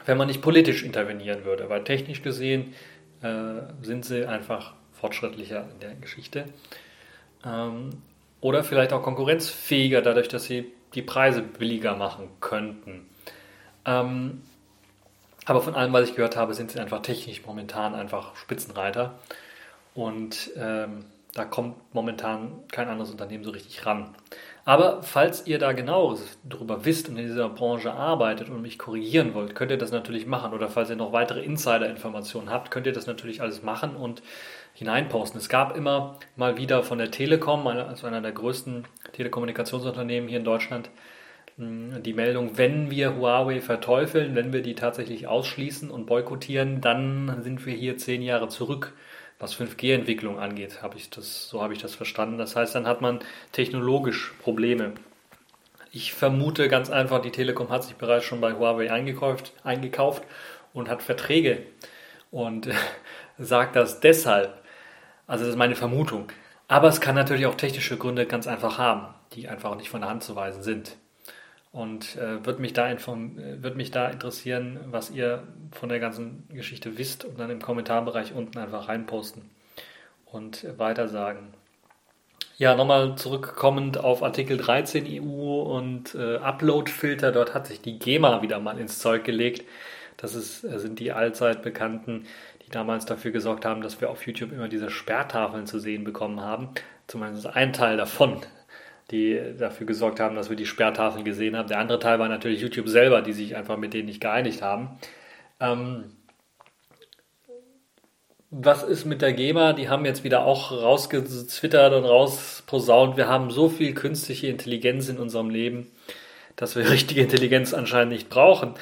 wenn 0.05 0.17
man 0.17 0.29
nicht 0.29 0.43
politisch 0.43 0.85
intervenieren 0.85 1.45
würde. 1.45 1.69
Weil 1.69 1.83
technisch 1.83 2.23
gesehen 2.23 2.73
äh, 3.21 3.63
sind 3.83 4.05
sie 4.05 4.29
einfach 4.29 4.75
fortschrittlicher 5.01 5.67
in 5.73 5.81
der 5.81 5.95
Geschichte. 5.95 6.47
Ähm, 7.45 7.91
oder 8.41 8.65
vielleicht 8.65 8.93
auch 8.93 9.03
konkurrenzfähiger, 9.03 10.03
dadurch, 10.03 10.29
dass 10.29 10.45
sie 10.45 10.73
die 10.95 11.03
Preise 11.03 11.43
billiger 11.43 11.97
machen 11.97 12.29
könnten. 12.41 13.09
Ähm, 13.85 14.43
aber 15.45 15.61
von 15.63 15.75
allem, 15.75 15.93
was 15.93 16.09
ich 16.09 16.17
gehört 16.17 16.37
habe, 16.37 16.55
sind 16.55 16.73
sie 16.73 16.81
einfach 16.81 17.03
technisch 17.03 17.45
momentan 17.47 17.95
einfach 17.95 18.35
Spitzenreiter. 18.37 19.19
Und 19.95 20.51
ähm, 20.57 21.05
da 21.35 21.45
kommt 21.45 21.77
momentan 21.95 22.51
kein 22.73 22.89
anderes 22.89 23.11
Unternehmen 23.11 23.45
so 23.45 23.51
richtig 23.51 23.87
ran. 23.87 24.15
Aber 24.65 25.03
falls 25.03 25.47
ihr 25.47 25.59
da 25.59 25.73
genaueres 25.73 26.39
darüber 26.43 26.85
wisst 26.85 27.09
und 27.09 27.19
in 27.19 27.27
dieser 27.27 27.49
Branche 27.49 27.93
arbeitet 27.93 28.49
und 28.49 28.63
mich 28.63 28.79
korrigieren 28.79 29.35
wollt, 29.35 29.55
könnt 29.55 29.71
ihr 29.71 29.79
das 29.79 29.93
natürlich 29.93 30.27
machen. 30.27 30.53
Oder 30.53 30.69
falls 30.69 30.91
ihr 30.91 30.97
noch 30.97 31.13
weitere 31.13 31.45
Insider-Informationen 31.45 32.51
habt, 32.51 32.71
könnt 32.73 32.87
ihr 32.87 32.93
das 32.93 33.07
natürlich 33.07 33.41
alles 33.43 33.63
machen 33.63 33.95
und 33.95 34.23
hineinposten. 34.77 35.41
Es 35.41 35.49
gab 35.49 35.75
immer 35.77 36.19
mal 36.37 36.59
wieder 36.59 36.83
von 36.83 36.99
der 36.99 37.11
Telekom, 37.11 37.67
also 37.67 38.07
einer 38.07 38.21
der 38.21 38.33
größten 38.33 38.85
Telekommunikationsunternehmen 39.13 40.29
hier 40.29 40.39
in 40.39 40.45
Deutschland, 40.45 40.91
die 41.59 42.13
Meldung, 42.13 42.59
wenn 42.59 42.91
wir 42.91 43.17
Huawei 43.17 43.63
verteufeln, 43.63 44.35
wenn 44.35 44.53
wir 44.53 44.61
die 44.61 44.75
tatsächlich 44.75 45.27
ausschließen 45.27 45.91
und 45.91 46.05
boykottieren, 46.05 46.83
dann 46.83 47.43
sind 47.43 47.65
wir 47.65 47.73
hier 47.73 47.97
zehn 47.97 48.21
Jahre 48.21 48.49
zurück, 48.49 48.93
was 49.39 49.59
5G-Entwicklung 49.59 50.39
angeht. 50.39 50.83
Habe 50.83 50.99
ich 50.99 51.09
das, 51.09 51.49
so 51.49 51.63
habe 51.63 51.73
ich 51.73 51.81
das 51.81 51.95
verstanden. 51.95 52.37
Das 52.37 52.57
heißt, 52.57 52.75
dann 52.75 52.87
hat 52.87 53.01
man 53.01 53.21
technologisch 53.53 54.35
Probleme. 54.43 54.93
Ich 55.91 56.13
vermute 56.13 56.69
ganz 56.69 56.91
einfach, 56.91 57.23
die 57.23 57.31
Telekom 57.31 57.71
hat 57.71 57.85
sich 57.85 57.97
bereits 57.97 58.27
schon 58.27 58.43
bei 58.43 58.53
Huawei 58.53 58.93
eingekauft, 58.93 59.55
eingekauft 59.65 60.25
und 60.75 60.91
hat 60.91 61.03
Verträge 61.03 61.63
und 62.31 62.69
sagt 63.39 63.77
das 63.77 64.01
deshalb, 64.01 64.61
also 65.27 65.45
das 65.45 65.53
ist 65.53 65.59
meine 65.59 65.77
Vermutung. 65.77 66.29
Aber 66.69 66.89
es 66.89 67.01
kann 67.01 67.15
natürlich 67.15 67.47
auch 67.47 67.55
technische 67.55 67.97
Gründe 67.97 68.27
ganz 68.27 68.47
einfach 68.47 68.79
haben, 68.79 69.15
die 69.33 69.49
einfach 69.49 69.77
nicht 69.77 69.89
von 69.89 70.01
der 70.01 70.11
Hand 70.11 70.25
zu 70.25 70.35
weisen 70.35 70.63
sind. 70.63 70.97
Und 71.73 72.17
äh, 72.17 72.45
würde 72.45 72.61
mich, 72.61 72.73
da 72.73 72.89
würd 72.89 73.77
mich 73.77 73.91
da 73.91 74.09
interessieren, 74.09 74.81
was 74.87 75.11
ihr 75.11 75.43
von 75.73 75.91
der 75.91 76.01
ganzen 76.01 76.49
Geschichte 76.49 76.97
wisst 76.97 77.25
und 77.25 77.39
dann 77.39 77.51
im 77.51 77.61
Kommentarbereich 77.61 78.33
unten 78.33 78.59
einfach 78.59 78.89
reinposten 78.89 79.43
und 80.25 80.67
weiter 80.79 81.09
sagen. 81.09 81.53
Ja, 82.57 82.75
nochmal 82.75 83.17
zurückkommend 83.17 83.99
auf 83.99 84.23
Artikel 84.23 84.57
13 84.57 85.07
EU 85.21 85.61
und 85.61 86.15
äh, 86.15 86.37
Upload-Filter, 86.37 87.31
dort 87.31 87.53
hat 87.53 87.67
sich 87.67 87.83
die 87.83 87.99
GEMA 87.99 88.41
wieder 88.41 88.59
mal 88.59 88.79
ins 88.79 88.99
Zeug 88.99 89.25
gelegt. 89.25 89.67
Das 90.17 90.35
ist, 90.35 90.65
äh, 90.65 90.79
sind 90.79 90.99
die 90.99 91.13
allzeit 91.13 91.61
bekannten, 91.61 92.25
die 92.67 92.71
damals 92.71 93.07
dafür 93.07 93.31
gesorgt 93.31 93.65
haben, 93.65 93.81
dass 93.81 94.01
wir 94.01 94.11
auf 94.11 94.27
YouTube 94.27 94.53
immer 94.53 94.69
diese 94.69 94.91
Sperrtafeln 94.91 95.67
zu 95.67 95.79
sehen 95.79 96.05
bekommen 96.05 96.41
haben. 96.41 96.71
Zumindest 97.07 97.47
ein 97.47 97.73
Teil 97.73 97.97
davon, 97.97 98.41
die 99.11 99.41
dafür 99.57 99.87
gesorgt 99.87 100.19
haben, 100.19 100.35
dass 100.35 100.51
wir 100.51 100.57
die 100.57 100.67
Sperrtafeln 100.67 101.25
gesehen 101.25 101.57
haben. 101.57 101.69
Der 101.69 101.79
andere 101.79 102.01
Teil 102.01 102.19
war 102.19 102.29
natürlich 102.29 102.61
YouTube 102.61 102.89
selber, 102.89 103.23
die 103.23 103.33
sich 103.33 103.55
einfach 103.55 103.77
mit 103.77 103.95
denen 103.95 104.07
nicht 104.07 104.21
geeinigt 104.21 104.63
haben. 104.63 104.99
Ähm, 105.61 106.05
was 108.51 108.83
ist 108.83 109.05
mit 109.05 109.23
der 109.23 109.33
GEMA? 109.33 109.73
Die 109.73 109.89
haben 109.89 110.05
jetzt 110.05 110.25
wieder 110.25 110.45
auch 110.45 110.73
rausgezwittert 110.73 111.93
und 111.93 112.05
rausposaunt. 112.05 113.17
Wir 113.17 113.29
haben 113.29 113.51
so 113.51 113.69
viel 113.69 113.95
künstliche 113.95 114.49
Intelligenz 114.49 115.09
in 115.09 115.19
unserem 115.19 115.51
Leben, 115.51 115.91
dass 116.57 116.75
wir 116.75 116.91
richtige 116.91 117.23
Intelligenz 117.23 117.75
anscheinend 117.75 118.13
nicht 118.13 118.29
brauchen. 118.29 118.75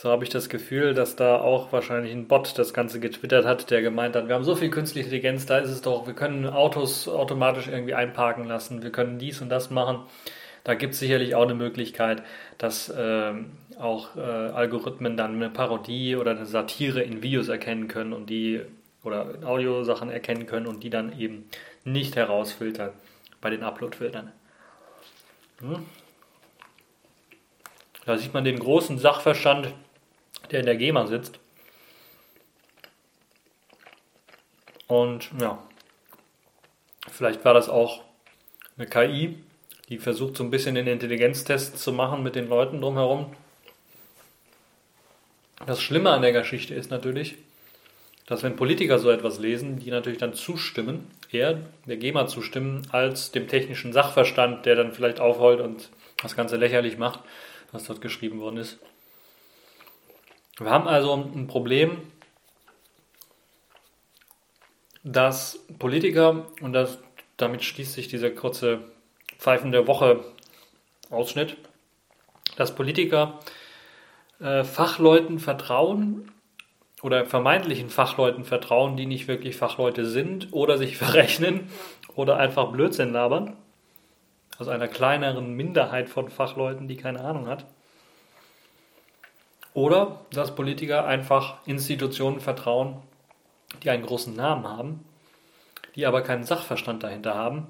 So 0.00 0.10
habe 0.10 0.22
ich 0.22 0.30
das 0.30 0.48
Gefühl, 0.48 0.94
dass 0.94 1.16
da 1.16 1.40
auch 1.40 1.72
wahrscheinlich 1.72 2.12
ein 2.12 2.28
Bot 2.28 2.56
das 2.56 2.72
Ganze 2.72 3.00
getwittert 3.00 3.44
hat, 3.44 3.68
der 3.72 3.82
gemeint 3.82 4.14
hat, 4.14 4.28
wir 4.28 4.36
haben 4.36 4.44
so 4.44 4.54
viel 4.54 4.70
künstliche 4.70 5.06
Intelligenz, 5.06 5.44
da 5.44 5.58
ist 5.58 5.70
es 5.70 5.82
doch, 5.82 6.06
wir 6.06 6.14
können 6.14 6.46
Autos 6.46 7.08
automatisch 7.08 7.66
irgendwie 7.66 7.94
einparken 7.94 8.44
lassen, 8.44 8.84
wir 8.84 8.92
können 8.92 9.18
dies 9.18 9.40
und 9.40 9.48
das 9.48 9.70
machen. 9.70 10.04
Da 10.62 10.74
gibt 10.74 10.94
es 10.94 11.00
sicherlich 11.00 11.34
auch 11.34 11.42
eine 11.42 11.54
Möglichkeit, 11.54 12.22
dass 12.58 12.88
äh, 12.90 13.32
auch 13.76 14.14
äh, 14.14 14.20
Algorithmen 14.20 15.16
dann 15.16 15.34
eine 15.34 15.50
Parodie 15.50 16.14
oder 16.14 16.30
eine 16.30 16.46
Satire 16.46 17.02
in 17.02 17.24
Videos 17.24 17.48
erkennen 17.48 17.88
können 17.88 18.12
und 18.12 18.30
die 18.30 18.60
oder 19.02 19.34
Audiosachen 19.44 20.10
erkennen 20.10 20.46
können 20.46 20.68
und 20.68 20.84
die 20.84 20.90
dann 20.90 21.18
eben 21.18 21.48
nicht 21.82 22.14
herausfiltern 22.14 22.92
bei 23.40 23.50
den 23.50 23.64
Upload-Filtern. 23.64 24.30
Hm. 25.58 25.86
Da 28.06 28.16
sieht 28.16 28.32
man 28.32 28.44
den 28.44 28.60
großen 28.60 28.96
Sachverstand, 28.98 29.74
der 30.52 30.60
in 30.60 30.66
der 30.66 30.76
GEMA 30.76 31.06
sitzt. 31.06 31.38
Und 34.86 35.30
ja, 35.40 35.62
vielleicht 37.10 37.44
war 37.44 37.54
das 37.54 37.68
auch 37.68 38.02
eine 38.76 38.86
KI, 38.86 39.38
die 39.88 39.98
versucht 39.98 40.36
so 40.36 40.44
ein 40.44 40.50
bisschen 40.50 40.74
den 40.74 40.86
Intelligenztest 40.86 41.78
zu 41.78 41.92
machen 41.92 42.22
mit 42.22 42.34
den 42.34 42.48
Leuten 42.48 42.80
drumherum. 42.80 43.34
Das 45.66 45.82
Schlimme 45.82 46.10
an 46.10 46.22
der 46.22 46.32
Geschichte 46.32 46.74
ist 46.74 46.90
natürlich, 46.90 47.36
dass 48.26 48.42
wenn 48.42 48.56
Politiker 48.56 48.98
so 48.98 49.10
etwas 49.10 49.38
lesen, 49.38 49.78
die 49.78 49.90
natürlich 49.90 50.18
dann 50.18 50.34
zustimmen, 50.34 51.10
eher 51.30 51.60
der 51.86 51.96
GEMA 51.96 52.26
zustimmen, 52.26 52.86
als 52.90 53.32
dem 53.32 53.48
technischen 53.48 53.92
Sachverstand, 53.92 54.66
der 54.66 54.76
dann 54.76 54.92
vielleicht 54.92 55.18
aufheult 55.18 55.60
und 55.60 55.90
das 56.22 56.36
Ganze 56.36 56.56
lächerlich 56.56 56.98
macht, 56.98 57.20
was 57.72 57.84
dort 57.84 58.00
geschrieben 58.00 58.40
worden 58.40 58.58
ist. 58.58 58.78
Wir 60.58 60.70
haben 60.70 60.88
also 60.88 61.14
ein 61.14 61.46
Problem, 61.46 61.98
dass 65.04 65.64
Politiker, 65.78 66.46
und 66.60 66.72
das, 66.72 66.98
damit 67.36 67.62
schließt 67.62 67.92
sich 67.92 68.08
dieser 68.08 68.30
kurze 68.30 68.80
Pfeifen 69.38 69.70
der 69.70 69.86
Woche 69.86 70.24
Ausschnitt, 71.10 71.56
dass 72.56 72.74
Politiker 72.74 73.38
äh, 74.40 74.64
Fachleuten 74.64 75.38
vertrauen 75.38 76.32
oder 77.02 77.24
vermeintlichen 77.24 77.88
Fachleuten 77.88 78.44
vertrauen, 78.44 78.96
die 78.96 79.06
nicht 79.06 79.28
wirklich 79.28 79.56
Fachleute 79.56 80.06
sind 80.06 80.48
oder 80.52 80.76
sich 80.76 80.96
verrechnen 80.98 81.70
oder 82.16 82.36
einfach 82.36 82.72
Blödsinn 82.72 83.12
labern. 83.12 83.56
Aus 84.58 84.66
einer 84.66 84.88
kleineren 84.88 85.54
Minderheit 85.54 86.08
von 86.08 86.28
Fachleuten, 86.28 86.88
die 86.88 86.96
keine 86.96 87.20
Ahnung 87.20 87.46
hat. 87.46 87.64
Oder 89.78 90.22
dass 90.32 90.56
Politiker 90.56 91.06
einfach 91.06 91.64
Institutionen 91.64 92.40
vertrauen, 92.40 92.96
die 93.84 93.90
einen 93.90 94.04
großen 94.04 94.34
Namen 94.34 94.66
haben, 94.66 95.04
die 95.94 96.04
aber 96.04 96.22
keinen 96.22 96.42
Sachverstand 96.42 97.04
dahinter 97.04 97.36
haben 97.36 97.68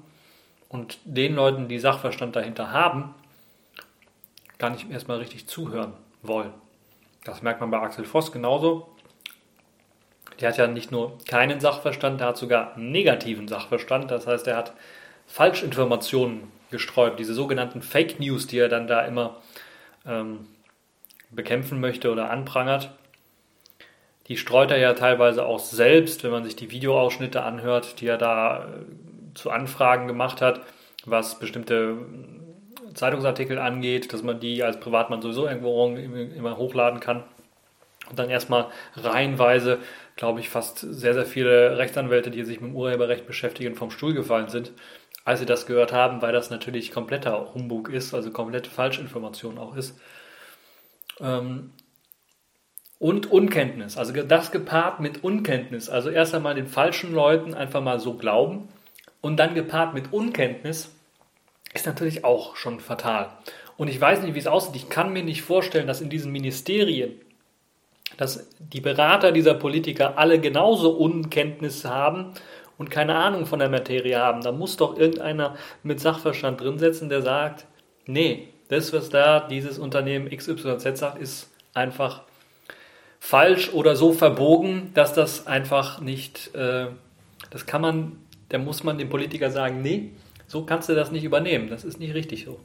und 0.69 0.97
den 1.03 1.35
Leuten, 1.35 1.67
die 1.67 1.77
Sachverstand 1.77 2.35
dahinter 2.35 2.71
haben, 2.71 3.13
gar 4.57 4.71
nicht 4.71 4.89
erstmal 4.89 5.19
richtig 5.19 5.45
zuhören 5.45 5.93
wollen. 6.23 6.51
Das 7.25 7.43
merkt 7.43 7.61
man 7.61 7.69
bei 7.69 7.79
Axel 7.79 8.05
Voss 8.05 8.31
genauso. 8.31 8.89
Der 10.39 10.49
hat 10.49 10.57
ja 10.57 10.65
nicht 10.65 10.91
nur 10.91 11.19
keinen 11.27 11.59
Sachverstand, 11.59 12.21
der 12.21 12.29
hat 12.29 12.37
sogar 12.37 12.75
negativen 12.75 13.47
Sachverstand. 13.47 14.09
Das 14.09 14.25
heißt, 14.25 14.47
er 14.47 14.57
hat 14.57 14.73
Falschinformationen 15.27 16.51
gestreut, 16.71 17.19
diese 17.19 17.35
sogenannten 17.35 17.83
Fake 17.83 18.19
News, 18.19 18.47
die 18.47 18.57
er 18.57 18.67
dann 18.67 18.87
da 18.87 19.01
immer 19.01 19.37
ähm, 20.07 20.47
bekämpfen 21.29 21.79
möchte 21.79 22.11
oder 22.11 22.29
anprangert. 22.29 22.91
Die 24.27 24.37
streut 24.37 24.71
er 24.71 24.77
ja 24.77 24.93
teilweise 24.93 25.45
auch 25.45 25.59
selbst, 25.59 26.23
wenn 26.23 26.31
man 26.31 26.43
sich 26.43 26.55
die 26.55 26.71
Videoausschnitte 26.71 27.41
anhört, 27.41 28.01
die 28.01 28.07
er 28.07 28.17
da 28.17 28.65
äh, 28.65 29.33
zu 29.33 29.49
Anfragen 29.49 30.07
gemacht 30.07 30.41
hat, 30.41 30.61
was 31.05 31.39
bestimmte 31.39 31.97
Zeitungsartikel 32.93 33.57
angeht, 33.57 34.13
dass 34.13 34.23
man 34.23 34.39
die 34.39 34.63
als 34.63 34.79
Privatmann 34.79 35.21
sowieso 35.21 35.47
irgendwo 35.47 35.87
immer 35.95 36.57
hochladen 36.57 36.99
kann 36.99 37.23
und 38.09 38.19
dann 38.19 38.29
erstmal 38.29 38.67
reihenweise 38.95 39.79
glaube 40.19 40.41
ich, 40.41 40.49
fast 40.49 40.79
sehr, 40.79 41.13
sehr 41.13 41.25
viele 41.25 41.77
Rechtsanwälte, 41.77 42.29
die 42.29 42.43
sich 42.43 42.59
mit 42.59 42.71
dem 42.71 42.75
Urheberrecht 42.75 43.25
beschäftigen, 43.25 43.75
vom 43.75 43.89
Stuhl 43.89 44.13
gefallen 44.13 44.49
sind, 44.49 44.73
als 45.23 45.39
sie 45.39 45.45
das 45.45 45.65
gehört 45.65 45.93
haben, 45.93 46.21
weil 46.21 46.33
das 46.33 46.49
natürlich 46.49 46.91
kompletter 46.91 47.53
Humbug 47.53 47.87
ist, 47.87 48.13
also 48.13 48.29
komplette 48.29 48.69
Falschinformation 48.69 49.57
auch 49.57 49.77
ist. 49.77 49.97
Ähm, 51.19 51.71
und 52.99 53.31
Unkenntnis, 53.31 53.97
also 53.97 54.11
das 54.11 54.51
gepaart 54.51 54.99
mit 54.99 55.23
Unkenntnis, 55.23 55.89
also 55.89 56.09
erst 56.09 56.35
einmal 56.35 56.55
den 56.55 56.67
falschen 56.67 57.13
Leuten 57.13 57.53
einfach 57.53 57.81
mal 57.81 57.99
so 57.99 58.15
glauben 58.15 58.67
und 59.21 59.37
dann 59.37 59.55
gepaart 59.55 59.93
mit 59.93 60.11
Unkenntnis, 60.11 60.93
ist 61.73 61.85
natürlich 61.85 62.25
auch 62.25 62.57
schon 62.57 62.81
fatal. 62.81 63.29
Und 63.77 63.87
ich 63.87 64.01
weiß 64.01 64.21
nicht, 64.21 64.35
wie 64.35 64.39
es 64.39 64.47
aussieht. 64.47 64.75
Ich 64.75 64.89
kann 64.89 65.13
mir 65.13 65.23
nicht 65.23 65.43
vorstellen, 65.43 65.87
dass 65.87 66.01
in 66.01 66.09
diesen 66.09 66.33
Ministerien 66.33 67.13
dass 68.17 68.49
die 68.59 68.81
Berater 68.81 69.31
dieser 69.31 69.53
Politiker 69.53 70.17
alle 70.17 70.39
genauso 70.39 70.91
Unkenntnis 70.91 71.85
haben 71.85 72.33
und 72.77 72.91
keine 72.91 73.15
Ahnung 73.15 73.45
von 73.45 73.59
der 73.59 73.69
Materie 73.69 74.17
haben. 74.17 74.41
Da 74.41 74.51
muss 74.51 74.77
doch 74.77 74.97
irgendeiner 74.97 75.55
mit 75.83 75.99
Sachverstand 75.99 76.61
drin 76.61 76.79
setzen, 76.79 77.09
der 77.09 77.21
sagt, 77.21 77.65
nee, 78.05 78.49
das, 78.69 78.93
was 78.93 79.09
da 79.09 79.41
dieses 79.41 79.77
Unternehmen 79.77 80.29
XYZ 80.29 80.97
sagt, 80.97 81.19
ist 81.19 81.51
einfach 81.73 82.21
falsch 83.19 83.73
oder 83.73 83.95
so 83.95 84.13
verbogen, 84.13 84.91
dass 84.93 85.13
das 85.13 85.45
einfach 85.45 85.99
nicht, 85.99 86.55
äh, 86.55 86.87
das 87.49 87.65
kann 87.65 87.81
man, 87.81 88.17
da 88.49 88.57
muss 88.57 88.83
man 88.83 88.97
dem 88.97 89.09
Politiker 89.09 89.51
sagen, 89.51 89.81
nee, 89.81 90.11
so 90.47 90.63
kannst 90.63 90.87
du 90.87 90.95
das 90.95 91.11
nicht 91.11 91.23
übernehmen, 91.23 91.69
das 91.69 91.83
ist 91.83 91.99
nicht 91.99 92.13
richtig 92.13 92.45
so. 92.45 92.59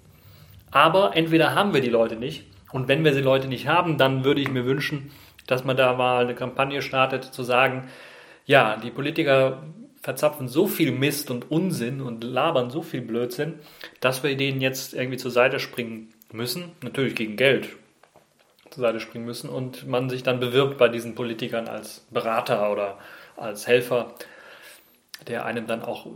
Aber 0.71 1.17
entweder 1.17 1.55
haben 1.55 1.75
wir 1.75 1.81
die 1.81 1.91
Leute 1.91 2.17
nicht 2.17 2.45
und 2.73 2.87
wenn 2.89 3.05
wir 3.05 3.13
die 3.13 3.21
Leute 3.21 3.49
nicht 3.49 3.67
haben, 3.67 3.99
dann 3.99 4.25
würde 4.25 4.41
ich 4.41 4.51
mir 4.51 4.65
wünschen, 4.65 5.11
dass 5.47 5.65
man 5.65 5.77
da 5.77 5.95
mal 5.95 6.25
eine 6.25 6.35
Kampagne 6.35 6.83
startet, 6.83 7.25
zu 7.25 7.43
sagen, 7.43 7.89
ja, 8.47 8.77
die 8.77 8.91
Politiker 8.91 9.63
verzapfen 10.05 10.49
so 10.49 10.67
viel 10.67 10.93
Mist 10.93 11.31
und 11.31 11.51
Unsinn 11.51 12.03
und 12.03 12.23
labern 12.23 12.69
so 12.69 12.83
viel 12.83 13.01
Blödsinn, 13.01 13.55
dass 14.01 14.23
wir 14.23 14.37
denen 14.37 14.61
jetzt 14.61 14.93
irgendwie 14.93 15.17
zur 15.17 15.31
Seite 15.31 15.59
springen 15.59 16.13
müssen, 16.31 16.73
natürlich 16.83 17.15
gegen 17.15 17.37
Geld 17.37 17.71
zur 18.69 18.83
Seite 18.83 19.01
springen 19.01 19.25
müssen 19.25 19.49
und 19.49 19.89
man 19.89 20.11
sich 20.11 20.23
dann 20.23 20.41
bewirbt 20.41 20.77
bei 20.77 20.89
diesen 20.89 21.15
Politikern 21.15 21.69
als 21.69 22.05
Berater 22.11 22.71
oder 22.71 22.99
als 23.39 23.67
Helfer, 23.67 24.13
der 25.27 25.47
einem 25.47 25.67
dann 25.67 25.83
auch 25.83 26.05
äh, 26.05 26.11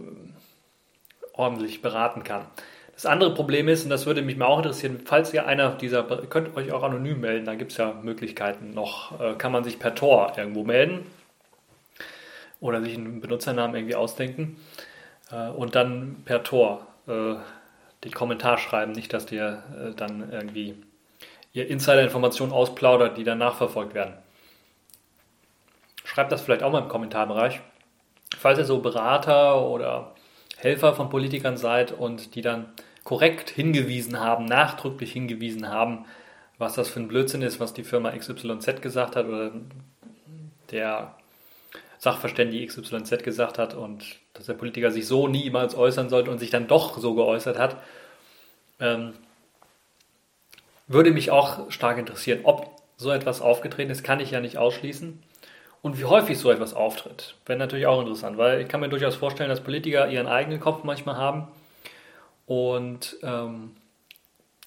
ordentlich 1.32 1.80
beraten 1.80 2.24
kann. 2.24 2.44
Das 2.92 3.06
andere 3.06 3.32
Problem 3.32 3.68
ist, 3.68 3.84
und 3.84 3.90
das 3.90 4.04
würde 4.04 4.20
mich 4.20 4.36
mal 4.36 4.46
auch 4.46 4.58
interessieren, 4.58 5.00
falls 5.02 5.32
ihr 5.32 5.46
einer 5.46 5.70
dieser, 5.70 6.02
könnt 6.02 6.54
euch 6.58 6.72
auch 6.72 6.82
anonym 6.82 7.20
melden, 7.20 7.46
da 7.46 7.54
gibt 7.54 7.70
es 7.70 7.78
ja 7.78 7.94
Möglichkeiten 8.02 8.74
noch, 8.74 9.18
äh, 9.18 9.32
kann 9.38 9.52
man 9.52 9.64
sich 9.64 9.78
per 9.78 9.94
Tor 9.94 10.34
irgendwo 10.36 10.62
melden 10.62 11.06
oder 12.60 12.82
sich 12.82 12.94
einen 12.94 13.20
Benutzernamen 13.20 13.76
irgendwie 13.76 13.94
ausdenken 13.94 14.56
äh, 15.30 15.48
und 15.48 15.74
dann 15.74 16.22
per 16.24 16.42
Tor 16.42 16.86
äh, 17.06 17.34
den 18.04 18.12
Kommentar 18.12 18.58
schreiben, 18.58 18.92
nicht, 18.92 19.12
dass 19.12 19.30
ihr 19.32 19.94
dann 19.96 20.30
irgendwie 20.30 20.76
ihr 21.52 21.68
Insider-Informationen 21.68 22.52
ausplaudert, 22.52 23.18
die 23.18 23.24
dann 23.24 23.38
nachverfolgt 23.38 23.94
werden. 23.94 24.14
Schreibt 26.04 26.30
das 26.30 26.42
vielleicht 26.42 26.62
auch 26.62 26.70
mal 26.70 26.82
im 26.82 26.88
Kommentarbereich. 26.88 27.60
Falls 28.38 28.58
ihr 28.58 28.64
so 28.64 28.80
Berater 28.80 29.62
oder 29.62 30.14
Helfer 30.56 30.94
von 30.94 31.10
Politikern 31.10 31.56
seid 31.56 31.92
und 31.92 32.34
die 32.34 32.42
dann 32.42 32.66
korrekt 33.04 33.50
hingewiesen 33.50 34.20
haben, 34.20 34.44
nachdrücklich 34.44 35.12
hingewiesen 35.12 35.68
haben, 35.68 36.04
was 36.58 36.74
das 36.74 36.88
für 36.88 37.00
ein 37.00 37.08
Blödsinn 37.08 37.42
ist, 37.42 37.60
was 37.60 37.72
die 37.72 37.84
Firma 37.84 38.10
XYZ 38.10 38.80
gesagt 38.80 39.16
hat 39.16 39.26
oder 39.26 39.52
der 40.70 41.14
Sachverständige 41.98 42.66
XYZ 42.66 43.22
gesagt 43.22 43.58
hat 43.58 43.74
und 43.74 44.04
dass 44.34 44.46
der 44.46 44.54
Politiker 44.54 44.90
sich 44.90 45.06
so 45.06 45.28
niemals 45.28 45.74
äußern 45.74 46.08
sollte 46.08 46.30
und 46.30 46.38
sich 46.38 46.50
dann 46.50 46.68
doch 46.68 46.98
so 46.98 47.14
geäußert 47.14 47.58
hat. 47.58 47.76
Ähm, 48.80 49.14
würde 50.86 51.10
mich 51.10 51.30
auch 51.30 51.70
stark 51.70 51.98
interessieren, 51.98 52.40
ob 52.44 52.70
so 52.96 53.10
etwas 53.10 53.40
aufgetreten 53.40 53.90
ist, 53.90 54.02
kann 54.02 54.20
ich 54.20 54.30
ja 54.30 54.40
nicht 54.40 54.58
ausschließen. 54.58 55.22
Und 55.82 55.98
wie 55.98 56.04
häufig 56.04 56.38
so 56.38 56.50
etwas 56.50 56.74
auftritt, 56.74 57.36
wäre 57.46 57.58
natürlich 57.58 57.86
auch 57.86 58.00
interessant, 58.00 58.36
weil 58.36 58.60
ich 58.60 58.68
kann 58.68 58.80
mir 58.80 58.88
durchaus 58.88 59.14
vorstellen, 59.14 59.48
dass 59.48 59.62
Politiker 59.62 60.08
ihren 60.08 60.26
eigenen 60.26 60.58
Kopf 60.58 60.82
manchmal 60.82 61.16
haben 61.16 61.48
und 62.46 63.16
ähm, 63.22 63.76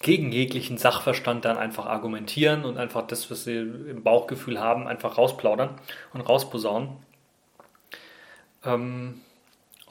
gegen 0.01 0.31
jeglichen 0.31 0.77
Sachverstand 0.77 1.45
dann 1.45 1.57
einfach 1.57 1.85
argumentieren 1.85 2.63
und 2.63 2.77
einfach 2.77 3.05
das, 3.07 3.29
was 3.29 3.43
sie 3.43 3.57
im 3.57 4.03
Bauchgefühl 4.03 4.59
haben, 4.59 4.87
einfach 4.87 5.17
rausplaudern 5.17 5.75
und 6.13 6.21
rausposaunen. 6.21 6.89
Ähm, 8.65 9.21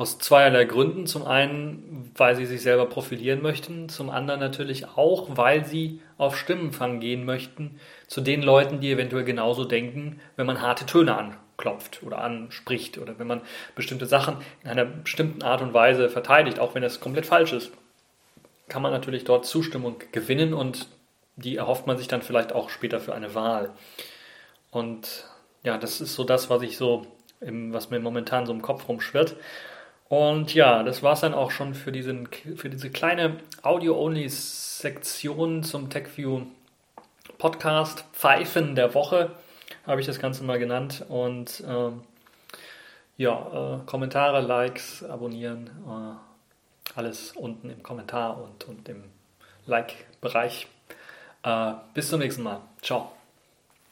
aus 0.00 0.18
zweierlei 0.18 0.64
Gründen. 0.64 1.06
Zum 1.06 1.26
einen, 1.26 2.10
weil 2.16 2.34
sie 2.34 2.46
sich 2.46 2.62
selber 2.62 2.86
profilieren 2.86 3.42
möchten, 3.42 3.90
zum 3.90 4.08
anderen 4.08 4.40
natürlich 4.40 4.88
auch, 4.96 5.36
weil 5.36 5.66
sie 5.66 6.00
auf 6.16 6.38
Stimmenfang 6.38 7.00
gehen 7.00 7.26
möchten 7.26 7.78
zu 8.06 8.22
den 8.22 8.40
Leuten, 8.40 8.80
die 8.80 8.90
eventuell 8.90 9.24
genauso 9.24 9.66
denken, 9.66 10.18
wenn 10.36 10.46
man 10.46 10.62
harte 10.62 10.86
Töne 10.86 11.18
anklopft 11.18 12.02
oder 12.02 12.22
anspricht 12.22 12.96
oder 12.96 13.18
wenn 13.18 13.26
man 13.26 13.42
bestimmte 13.74 14.06
Sachen 14.06 14.38
in 14.64 14.70
einer 14.70 14.86
bestimmten 14.86 15.42
Art 15.42 15.60
und 15.60 15.74
Weise 15.74 16.08
verteidigt, 16.08 16.60
auch 16.60 16.74
wenn 16.74 16.82
es 16.82 17.00
komplett 17.00 17.26
falsch 17.26 17.52
ist, 17.52 17.70
kann 18.68 18.80
man 18.80 18.92
natürlich 18.92 19.24
dort 19.24 19.44
Zustimmung 19.44 19.96
gewinnen 20.12 20.54
und 20.54 20.86
die 21.36 21.56
erhofft 21.56 21.86
man 21.86 21.98
sich 21.98 22.08
dann 22.08 22.22
vielleicht 22.22 22.54
auch 22.54 22.70
später 22.70 23.00
für 23.00 23.14
eine 23.14 23.34
Wahl. 23.34 23.74
Und 24.70 25.26
ja, 25.62 25.76
das 25.76 26.00
ist 26.00 26.14
so 26.14 26.24
das, 26.24 26.48
was 26.48 26.62
ich 26.62 26.78
so, 26.78 27.06
im, 27.40 27.72
was 27.72 27.90
mir 27.90 28.00
momentan 28.00 28.46
so 28.46 28.52
im 28.52 28.62
Kopf 28.62 28.88
rumschwirrt. 28.88 29.36
Und 30.08 30.54
ja, 30.54 30.82
das 30.82 31.02
war 31.02 31.12
es 31.12 31.20
dann 31.20 31.34
auch 31.34 31.52
schon 31.52 31.74
für, 31.74 31.92
diesen, 31.92 32.28
für 32.56 32.68
diese 32.68 32.90
kleine 32.90 33.36
Audio-Only-Sektion 33.62 35.62
zum 35.62 35.88
TechView 35.88 36.42
Podcast 37.38 38.04
Pfeifen 38.12 38.74
der 38.74 38.94
Woche, 38.94 39.30
habe 39.86 40.00
ich 40.00 40.06
das 40.06 40.18
Ganze 40.18 40.44
mal 40.44 40.58
genannt. 40.58 41.04
Und 41.08 41.62
ähm, 41.66 42.02
ja, 43.16 43.82
äh, 43.82 43.86
Kommentare, 43.86 44.40
Likes, 44.40 45.04
abonnieren, 45.04 45.70
äh, 45.86 46.98
alles 46.98 47.32
unten 47.32 47.70
im 47.70 47.82
Kommentar 47.82 48.42
und, 48.42 48.64
und 48.64 48.88
im 48.88 49.04
Like-Bereich. 49.66 50.66
Äh, 51.44 51.72
bis 51.94 52.10
zum 52.10 52.18
nächsten 52.18 52.42
Mal. 52.42 52.60
Ciao. 52.82 53.12